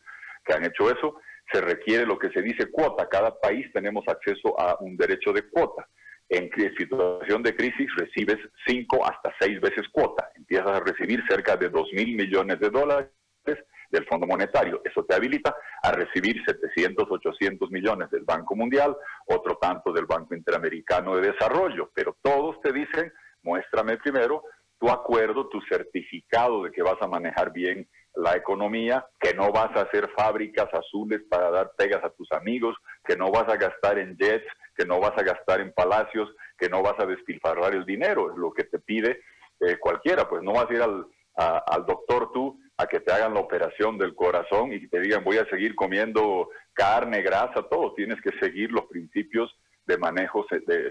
[0.45, 1.17] que han hecho eso,
[1.53, 5.49] se requiere lo que se dice cuota, cada país tenemos acceso a un derecho de
[5.49, 5.89] cuota.
[6.29, 11.71] En situación de crisis recibes cinco hasta seis veces cuota, empiezas a recibir cerca de
[11.71, 13.11] dos mil millones de dólares
[13.91, 14.81] del Fondo Monetario.
[14.85, 18.97] Eso te habilita a recibir 700, 800 millones del Banco Mundial,
[19.27, 24.43] otro tanto del Banco Interamericano de Desarrollo, pero todos te dicen, muéstrame primero
[24.79, 29.75] tu acuerdo, tu certificado de que vas a manejar bien la economía, que no vas
[29.77, 33.99] a hacer fábricas azules para dar pegas a tus amigos, que no vas a gastar
[33.99, 34.47] en jets,
[34.77, 38.37] que no vas a gastar en palacios, que no vas a despilfarrar el dinero, es
[38.37, 39.21] lo que te pide
[39.61, 43.35] eh, cualquiera, pues no vas a ir al, al doctor tú a que te hagan
[43.35, 48.21] la operación del corazón y te digan voy a seguir comiendo carne, grasa, todo, tienes
[48.23, 49.53] que seguir los principios
[49.85, 50.47] de manejo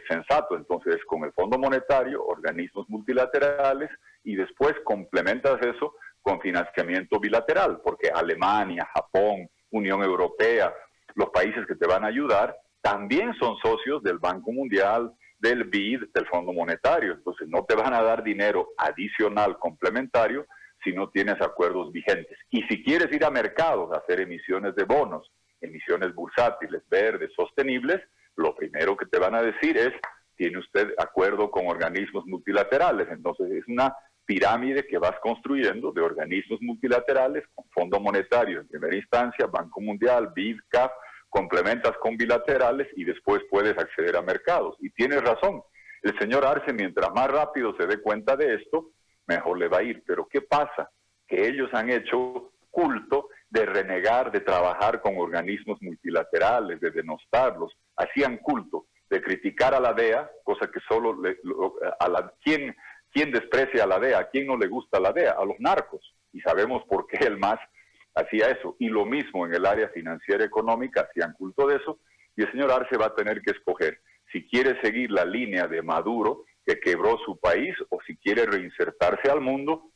[0.09, 0.57] sensato.
[0.57, 3.89] Entonces, con el Fondo Monetario, organismos multilaterales
[4.23, 10.73] y después complementas eso con financiamiento bilateral, porque Alemania, Japón, Unión Europea,
[11.15, 16.05] los países que te van a ayudar, también son socios del Banco Mundial, del BID,
[16.13, 17.13] del Fondo Monetario.
[17.13, 20.47] Entonces, no te van a dar dinero adicional complementario
[20.83, 22.37] si no tienes acuerdos vigentes.
[22.49, 28.01] Y si quieres ir a mercados a hacer emisiones de bonos, emisiones bursátiles, verdes, sostenibles,
[28.35, 29.91] lo primero que te van a decir es,
[30.35, 33.07] tiene usted acuerdo con organismos multilaterales.
[33.09, 38.95] Entonces es una pirámide que vas construyendo de organismos multilaterales con Fondo Monetario en primera
[38.95, 40.57] instancia, Banco Mundial, BID,
[41.29, 44.75] complementas con bilaterales y después puedes acceder a mercados.
[44.79, 45.61] Y tienes razón,
[46.03, 48.91] el señor Arce, mientras más rápido se dé cuenta de esto,
[49.27, 50.03] mejor le va a ir.
[50.05, 50.89] Pero ¿qué pasa?
[51.27, 58.37] Que ellos han hecho culto de renegar, de trabajar con organismos multilaterales, de denostarlos, hacían
[58.37, 61.17] culto de criticar a la DEA, cosa que solo
[61.99, 62.75] a la, ¿quién,
[63.11, 64.19] ¿quién desprecia a la DEA?
[64.19, 65.31] ¿A quién no le gusta la DEA?
[65.31, 66.13] A los narcos.
[66.33, 67.59] Y sabemos por qué el MAS
[68.15, 68.75] hacía eso.
[68.79, 71.99] Y lo mismo en el área financiera económica, hacían culto de eso.
[72.35, 75.81] Y el señor Arce va a tener que escoger si quiere seguir la línea de
[75.81, 79.93] Maduro, que quebró su país, o si quiere reinsertarse al mundo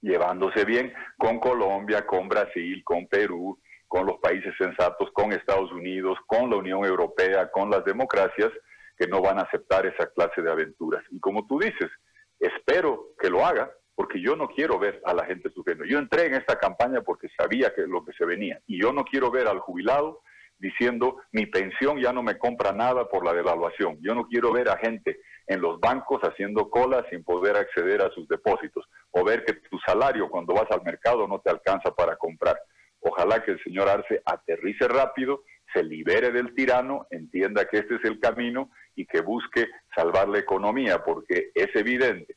[0.00, 6.16] llevándose bien con Colombia, con Brasil, con Perú, con los países sensatos, con Estados Unidos,
[6.26, 8.52] con la Unión Europea, con las democracias
[8.96, 11.02] que no van a aceptar esa clase de aventuras.
[11.10, 11.90] Y como tú dices,
[12.38, 15.84] espero que lo haga, porque yo no quiero ver a la gente sufriendo.
[15.84, 19.04] Yo entré en esta campaña porque sabía que lo que se venía, y yo no
[19.04, 20.22] quiero ver al jubilado
[20.58, 23.98] diciendo mi pensión ya no me compra nada por la devaluación.
[24.00, 28.10] Yo no quiero ver a gente en los bancos haciendo cola sin poder acceder a
[28.10, 32.16] sus depósitos o ver que tu salario cuando vas al mercado no te alcanza para
[32.16, 32.58] comprar.
[33.00, 38.04] Ojalá que el señor Arce aterrice rápido, se libere del tirano, entienda que este es
[38.04, 42.36] el camino y que busque salvar la economía, porque es evidente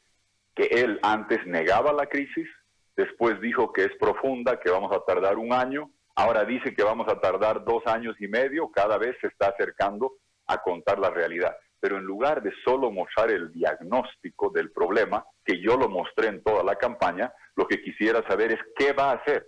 [0.55, 2.47] que él antes negaba la crisis,
[2.95, 7.08] después dijo que es profunda, que vamos a tardar un año, ahora dice que vamos
[7.08, 10.13] a tardar dos años y medio, cada vez se está acercando
[10.47, 15.62] a contar la realidad pero en lugar de solo mostrar el diagnóstico del problema, que
[15.62, 19.15] yo lo mostré en toda la campaña, lo que quisiera saber es qué va a
[19.15, 19.45] hacer.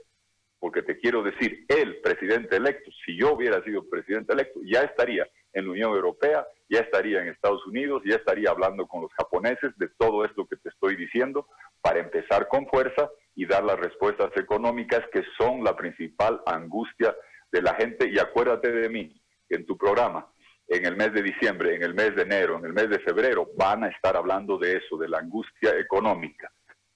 [0.60, 5.28] Porque te quiero decir, el presidente electo, si yo hubiera sido presidente electo, ya estaría
[5.54, 9.78] en la Unión Europea, ya estaría en Estados Unidos, ya estaría hablando con los japoneses
[9.78, 11.48] de todo esto que te estoy diciendo,
[11.82, 17.16] para empezar con fuerza y dar las respuestas económicas que son la principal angustia
[17.52, 18.10] de la gente.
[18.10, 20.28] Y acuérdate de mí, en tu programa,
[20.68, 23.50] en el mes de diciembre, en el mes de enero, en el mes de febrero,
[23.58, 26.52] van a estar hablando de eso, de la angustia económica.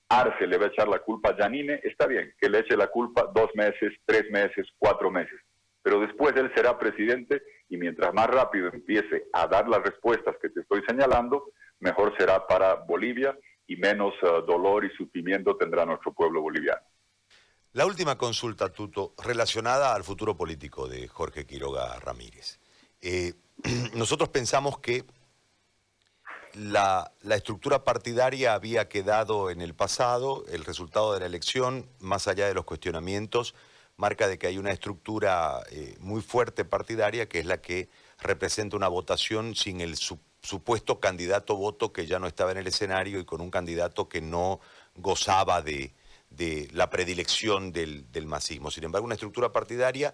[0.07, 2.87] Arce le va a echar la culpa a Janine, está bien, que le eche la
[2.87, 5.39] culpa dos meses, tres meses, cuatro meses.
[5.81, 10.49] Pero después él será presidente y mientras más rápido empiece a dar las respuestas que
[10.49, 16.13] te estoy señalando, mejor será para Bolivia y menos uh, dolor y sufrimiento tendrá nuestro
[16.13, 16.81] pueblo boliviano.
[17.73, 22.59] La última consulta, Tuto, relacionada al futuro político de Jorge Quiroga Ramírez.
[23.01, 23.33] Eh,
[23.95, 25.03] nosotros pensamos que
[26.53, 32.47] la, estructura partidaria había quedado en el pasado, el resultado de la elección, más allá
[32.47, 33.55] de los cuestionamientos,
[33.97, 38.77] marca de que hay una estructura eh, muy fuerte partidaria que es la que representa
[38.77, 39.97] una votación sin el
[40.45, 44.21] supuesto candidato voto que ya no estaba en el escenario y con un candidato que
[44.21, 44.59] no
[44.95, 45.93] gozaba de,
[46.71, 48.71] la predilección del, del masismo.
[48.71, 50.13] Sin embargo, una estructura partidaria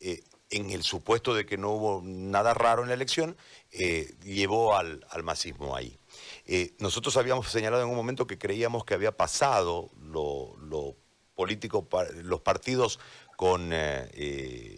[0.00, 3.36] eh, en el supuesto de que no hubo nada raro en la elección,
[3.72, 5.98] eh, llevó al, masismo ahí.
[6.44, 10.94] Eh, nosotros habíamos señalado en un momento que creíamos que había pasado lo,
[11.34, 11.88] político,
[12.22, 13.00] los partidos
[13.36, 13.72] con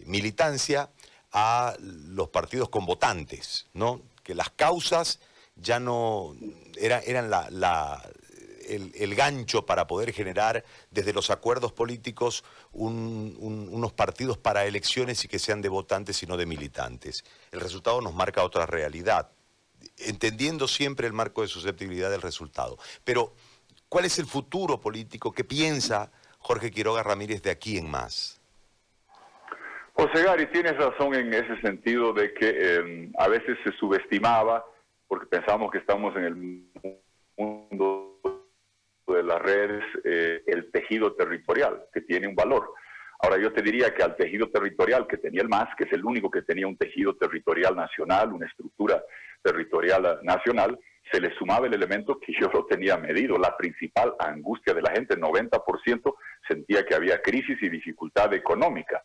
[0.07, 0.89] militancia
[1.31, 4.01] a los partidos con votantes, ¿no?
[4.29, 5.19] Que las causas
[5.55, 6.35] ya no
[6.77, 7.01] eran
[8.67, 15.39] el, gancho para poder generar desde los acuerdos políticos unos partidos para elecciones y que
[15.39, 17.23] sean de votantes y no de militantes.
[17.51, 19.31] El resultado nos marca otra realidad,
[19.97, 22.77] entendiendo siempre el marco de susceptibilidad del resultado.
[23.03, 23.33] Pero,
[23.89, 28.38] ¿cuál es el futuro político que piensa Jorge Quiroga Ramírez de aquí en más?
[29.99, 34.63] José Gary, tienes razón en ese sentido de que eh, a veces se subestimaba,
[35.09, 36.35] porque pensamos que estamos en el
[37.35, 38.17] mundo
[39.07, 42.71] de las redes eh, el tejido territorial, que tiene un valor.
[43.19, 46.05] Ahora yo te diría que al tejido territorial que tenía el MAS, que es el
[46.05, 49.03] único que tenía un tejido territorial nacional, una estructura
[49.43, 50.79] territorial nacional,
[51.11, 54.91] se le sumaba el elemento que yo lo tenía medido, la principal angustia de la
[54.91, 56.15] gente, el 90%
[56.47, 59.03] sentía que había crisis y dificultad económica.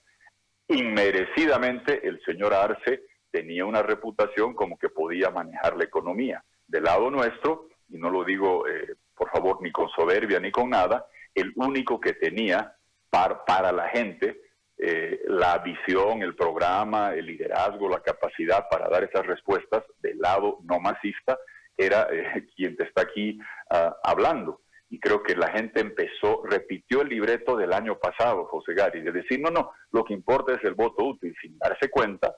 [0.75, 6.45] Inmerecidamente el señor Arce tenía una reputación como que podía manejar la economía.
[6.67, 10.71] Del lado nuestro, y no lo digo eh, por favor ni con soberbia ni con
[10.71, 12.75] nada, el único que tenía
[13.09, 14.41] para la gente
[14.77, 20.59] eh, la visión, el programa, el liderazgo, la capacidad para dar esas respuestas del lado
[20.65, 21.39] no masista,
[21.77, 23.39] era eh, quien te está aquí
[23.71, 24.63] ah, hablando.
[25.05, 29.39] Creo que la gente empezó, repitió el libreto del año pasado, José Gary, de decir,
[29.39, 32.35] no, no, lo que importa es el voto útil, sin darse cuenta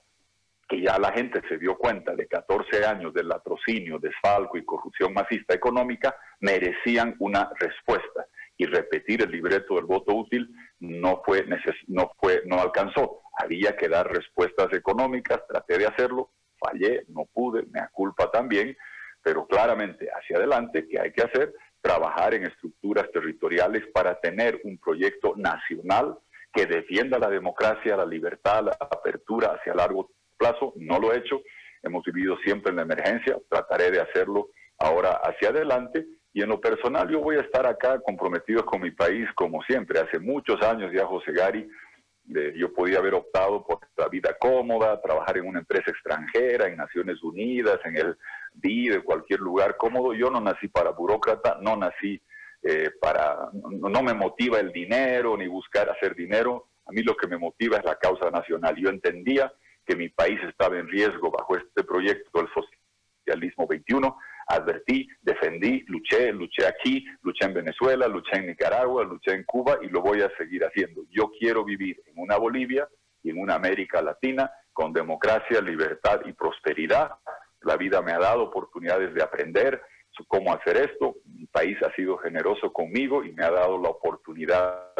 [0.68, 5.12] que ya la gente se dio cuenta de 14 años de latrocinio, desfalco y corrupción
[5.14, 8.26] masista económica, merecían una respuesta.
[8.58, 11.46] Y repetir el libreto del voto útil no fue,
[11.86, 13.20] no fue, no alcanzó.
[13.38, 18.76] Había que dar respuestas económicas, traté de hacerlo, fallé, no pude, me culpa también,
[19.22, 21.52] pero claramente hacia adelante, ¿qué hay que hacer?
[21.86, 26.18] Trabajar en estructuras territoriales para tener un proyecto nacional
[26.52, 30.72] que defienda la democracia, la libertad, la apertura hacia largo plazo.
[30.74, 31.42] No lo he hecho,
[31.84, 34.48] hemos vivido siempre en la emergencia, trataré de hacerlo
[34.80, 38.90] ahora hacia adelante y en lo personal yo voy a estar acá comprometido con mi
[38.90, 40.00] país como siempre.
[40.00, 41.68] Hace muchos años ya José Gari,
[42.28, 47.22] yo podía haber optado por la vida cómoda, trabajar en una empresa extranjera, en Naciones
[47.22, 48.16] Unidas, en el
[48.54, 50.12] DI, de cualquier lugar cómodo.
[50.12, 52.20] Yo no nací para burócrata, no nací
[52.62, 56.68] eh, para, no, me motiva el dinero ni buscar hacer dinero.
[56.86, 58.74] A mí lo que me motiva es la causa nacional.
[58.76, 59.52] Yo entendía
[59.86, 62.48] que mi país estaba en riesgo bajo este proyecto del
[63.24, 64.16] socialismo 21
[64.46, 69.88] advertí, defendí, luché, luché aquí, luché en Venezuela, luché en Nicaragua, luché en Cuba y
[69.88, 71.02] lo voy a seguir haciendo.
[71.10, 72.88] Yo quiero vivir en una Bolivia
[73.22, 77.10] y en una América Latina con democracia, libertad y prosperidad.
[77.62, 79.82] La vida me ha dado oportunidades de aprender
[80.24, 81.16] cómo hacer esto.
[81.24, 84.92] Mi país ha sido generoso conmigo y me ha dado la oportunidad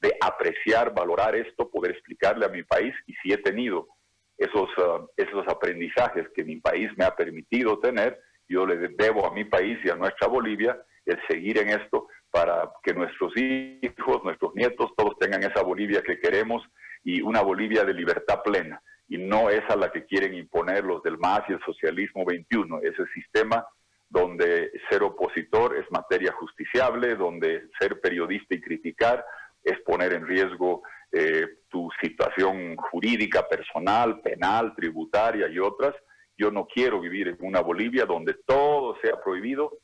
[0.00, 3.88] de apreciar, valorar esto, poder explicarle a mi país y si he tenido
[4.36, 9.34] esos, uh, esos aprendizajes que mi país me ha permitido tener, yo le debo a
[9.34, 14.54] mi país y a nuestra Bolivia el seguir en esto para que nuestros hijos, nuestros
[14.54, 16.62] nietos, todos tengan esa Bolivia que queremos
[17.02, 18.80] y una Bolivia de libertad plena.
[19.08, 23.06] Y no esa la que quieren imponer los del MAS y el socialismo 21, ese
[23.14, 23.66] sistema
[24.10, 29.24] donde ser opositor es materia justiciable, donde ser periodista y criticar
[29.62, 30.82] es poner en riesgo
[31.12, 35.94] eh, tu situación jurídica, personal, penal, tributaria y otras,
[36.38, 39.78] yo no quiero vivir en una Bolivia donde todo sea prohibido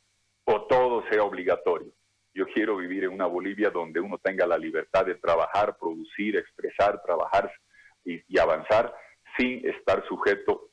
[0.45, 1.93] o todo sea obligatorio.
[2.33, 7.03] Yo quiero vivir en una Bolivia donde uno tenga la libertad de trabajar, producir, expresar,
[7.03, 7.53] trabajar
[8.05, 8.95] y, avanzar
[9.37, 10.71] sin estar sujeto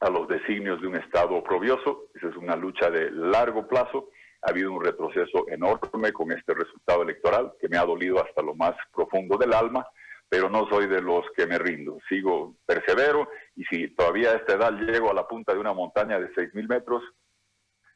[0.00, 2.04] a los designios de un Estado oprobioso.
[2.14, 4.10] Esa es una lucha de largo plazo.
[4.42, 8.54] Ha habido un retroceso enorme con este resultado electoral que me ha dolido hasta lo
[8.54, 9.84] más profundo del alma
[10.28, 11.98] pero no soy de los que me rindo.
[12.08, 16.18] Sigo, persevero y si todavía a esta edad llego a la punta de una montaña
[16.18, 17.02] de 6.000 metros,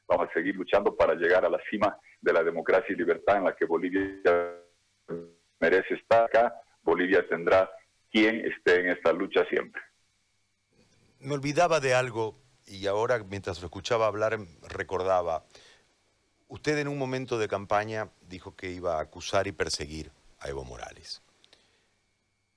[0.06, 3.44] vamos a seguir luchando para llegar a la cima de la democracia y libertad en
[3.44, 4.20] la que Bolivia
[5.58, 6.54] merece estar acá.
[6.82, 7.70] Bolivia tendrá
[8.10, 9.82] quien esté en esta lucha siempre.
[11.20, 15.44] Me olvidaba de algo y ahora mientras lo escuchaba hablar recordaba,
[16.48, 20.64] usted en un momento de campaña dijo que iba a acusar y perseguir a Evo
[20.64, 21.22] Morales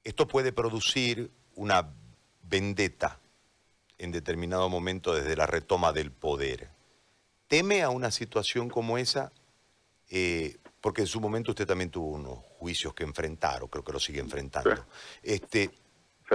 [0.04, 1.94] esto puede producir una
[2.44, 3.20] vendetta
[3.98, 6.70] en determinado momento desde la retoma del poder.
[7.48, 9.32] ¿Teme a una situación como esa?
[10.10, 13.94] Eh, porque en su momento usted también tuvo unos juicios que enfrentar, o creo que
[13.94, 14.86] lo sigue enfrentando.
[15.22, 15.72] Este,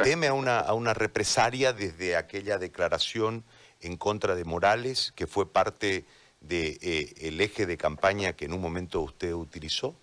[0.03, 3.45] ¿Teme a una, a una represalia desde aquella declaración
[3.81, 6.07] en contra de Morales, que fue parte
[6.41, 9.95] del de, eh, eje de campaña que en un momento usted utilizó?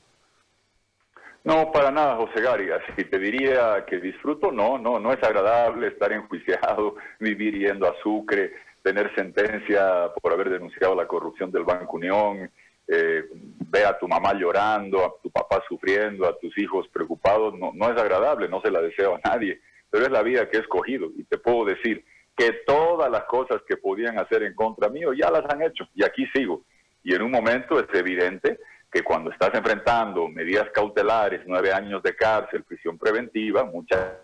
[1.45, 2.71] No, para nada, José Gary.
[2.71, 7.95] Así te diría que disfruto, no, no, no es agradable estar enjuiciado, vivir yendo a
[8.01, 12.49] Sucre, tener sentencia por haber denunciado la corrupción del Banco Unión,
[12.87, 13.25] eh,
[13.69, 17.91] ver a tu mamá llorando, a tu papá sufriendo, a tus hijos preocupados, no, no
[17.91, 21.11] es agradable, no se la deseo a nadie, pero es la vida que he escogido
[21.15, 22.03] y te puedo decir
[22.35, 26.03] que todas las cosas que podían hacer en contra mío ya las han hecho y
[26.03, 26.63] aquí sigo.
[27.03, 28.57] Y en un momento es evidente
[28.95, 34.21] que cuando estás enfrentando medidas cautelares, nueve años de cárcel, prisión preventiva, mucha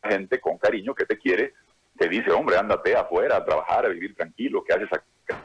[0.00, 1.54] gente con cariño que te quiere,
[1.98, 5.42] te dice, hombre, ándate afuera a trabajar, a vivir tranquilo, ¿qué haces acá?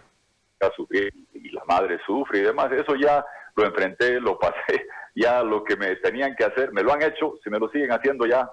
[0.59, 4.85] A sufrir y la madre sufre y demás, eso ya lo enfrenté, lo pasé,
[5.15, 7.91] ya lo que me tenían que hacer, me lo han hecho, si me lo siguen
[7.91, 8.47] haciendo ya,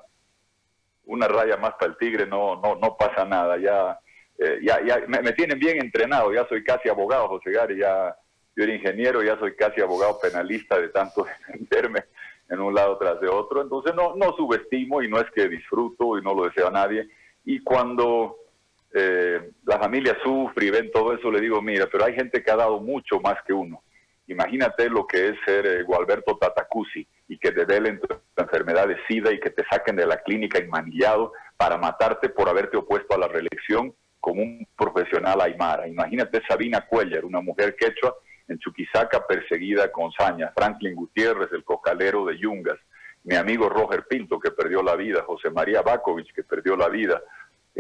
[1.05, 3.99] una raya más para el tigre, no, no, no pasa nada, ya,
[4.39, 8.17] eh, ya, ya me, tienen bien entrenado, ya soy casi abogado, José Gary, ya
[8.59, 12.07] yo era ingeniero, ya soy casi abogado penalista de tanto defenderme
[12.49, 16.19] en un lado tras de otro, entonces no, no subestimo y no es que disfruto
[16.19, 17.09] y no lo deseo a nadie,
[17.45, 18.37] y cuando
[18.93, 22.51] eh, la familia sufre y ven todo eso, le digo, mira, pero hay gente que
[22.51, 23.83] ha dado mucho más que uno.
[24.27, 28.97] Imagínate lo que es ser eh, Gualberto Tatacuzzi y que te den tu enfermedad de
[29.07, 33.19] SIDA y que te saquen de la clínica inmanillado para matarte por haberte opuesto a
[33.19, 35.87] la reelección como un profesional aymara.
[35.87, 38.15] Imagínate Sabina Cuellar, una mujer quechua
[38.49, 42.79] en Chuquisaca perseguida con saña, Franklin Gutiérrez, el cocalero de Yungas,
[43.25, 47.23] mi amigo Roger Pinto que perdió la vida, José María Bakovic que perdió la vida,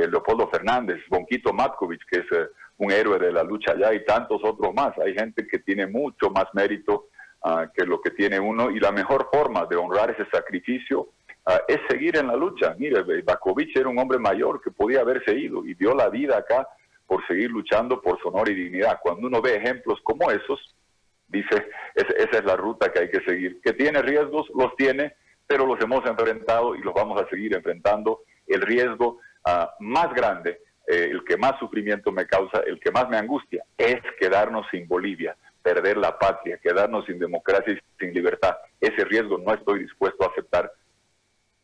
[0.06, 2.48] Leopoldo Fernández, Bonquito Matkovic, que es eh,
[2.78, 4.96] un héroe de la lucha allá, y tantos otros más.
[4.98, 7.08] Hay gente que tiene mucho más mérito
[7.42, 11.08] ah, que lo que tiene uno, y la mejor forma de honrar ese sacrificio
[11.46, 12.76] ah, es seguir en la lucha.
[12.78, 16.68] Mire, Bakovic era un hombre mayor que podía haberse ido y dio la vida acá
[17.08, 19.00] por seguir luchando por su honor y dignidad.
[19.02, 20.76] Cuando uno ve ejemplos como esos,
[21.26, 23.60] dice, esa es la ruta que hay que seguir.
[23.60, 25.14] Que tiene riesgos, los tiene,
[25.48, 28.20] pero los hemos enfrentado y los vamos a seguir enfrentando.
[28.46, 29.18] El riesgo
[29.50, 33.64] Ah, más grande, eh, el que más sufrimiento me causa, el que más me angustia,
[33.78, 38.58] es quedarnos sin Bolivia, perder la patria, quedarnos sin democracia y sin libertad.
[38.78, 40.70] Ese riesgo no estoy dispuesto a aceptar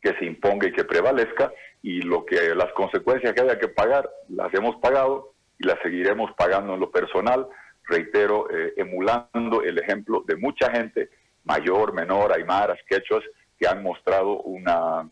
[0.00, 4.08] que se imponga y que prevalezca y lo que las consecuencias que haya que pagar
[4.30, 5.33] las hemos pagado
[5.64, 7.48] y las seguiremos pagando en lo personal,
[7.84, 11.08] reitero, eh, emulando el ejemplo de mucha gente,
[11.44, 13.24] mayor, menor, aymaras, quechuas,
[13.58, 15.08] que han mostrado una,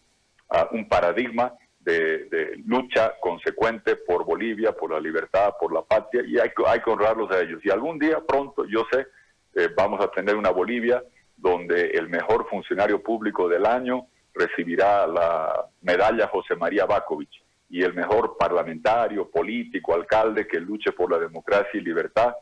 [0.51, 6.39] ah, un paradigma de, lucha consecuente por Bolivia, por la libertad, por la patria, y
[6.39, 7.61] hay, hay que honrarlos a ellos.
[7.65, 9.07] Y algún día, pronto, yo sé,
[9.55, 11.03] eh, vamos a tener una Bolivia
[11.37, 17.31] donde el mejor funcionario público del año recibirá la medalla José María Bakovic
[17.73, 22.35] y el mejor parlamentario, político, alcalde que luche por la democracia y libertad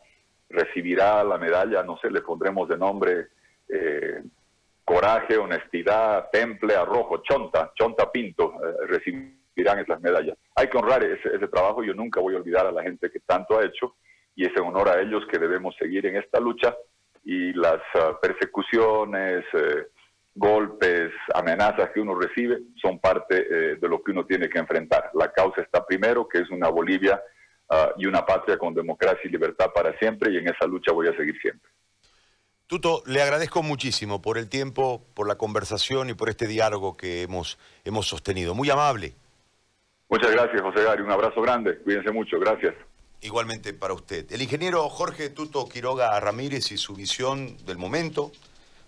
[0.49, 3.27] recibirá la medalla, no sé, le pondremos de nombre
[3.69, 4.21] eh,
[4.83, 10.37] coraje, honestidad, temple, arrojo, chonta, chonta pinto, eh, recibirán esas medallas.
[10.53, 13.57] Hay que honrar ese, trabajo, yo nunca voy a olvidar a la gente que tanto
[13.57, 13.95] ha hecho
[14.35, 16.75] y es en honor a ellos que debemos seguir en esta lucha
[17.23, 19.87] y las ah, persecuciones, eh,
[20.33, 25.11] golpes, amenazas que uno recibe son parte eh, de lo que uno tiene que enfrentar.
[25.13, 27.21] La causa está primero, que es una Bolivia
[27.69, 31.07] ah, y una patria con democracia y libertad para siempre y en esa lucha voy
[31.07, 31.69] a seguir siempre.
[32.71, 37.23] Tuto, le agradezco muchísimo por el tiempo, por la conversación y por este diálogo que
[37.23, 38.55] hemos, hemos sostenido.
[38.55, 39.13] Muy amable.
[40.07, 41.01] Muchas gracias, José Gary.
[41.01, 41.79] Un abrazo grande.
[41.79, 42.39] Cuídense mucho.
[42.39, 42.73] Gracias.
[43.19, 44.31] Igualmente para usted.
[44.31, 48.31] El ingeniero Jorge Tuto Quiroga Ramírez y su visión del momento,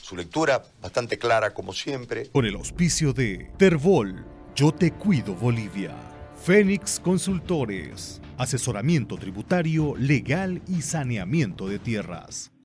[0.04, 2.30] su lectura bastante clara como siempre.
[2.30, 5.95] Con el auspicio de Terbol, Yo Te Cuido Bolivia.
[6.43, 12.53] Fénix Consultores, asesoramiento tributario, legal y saneamiento de tierras.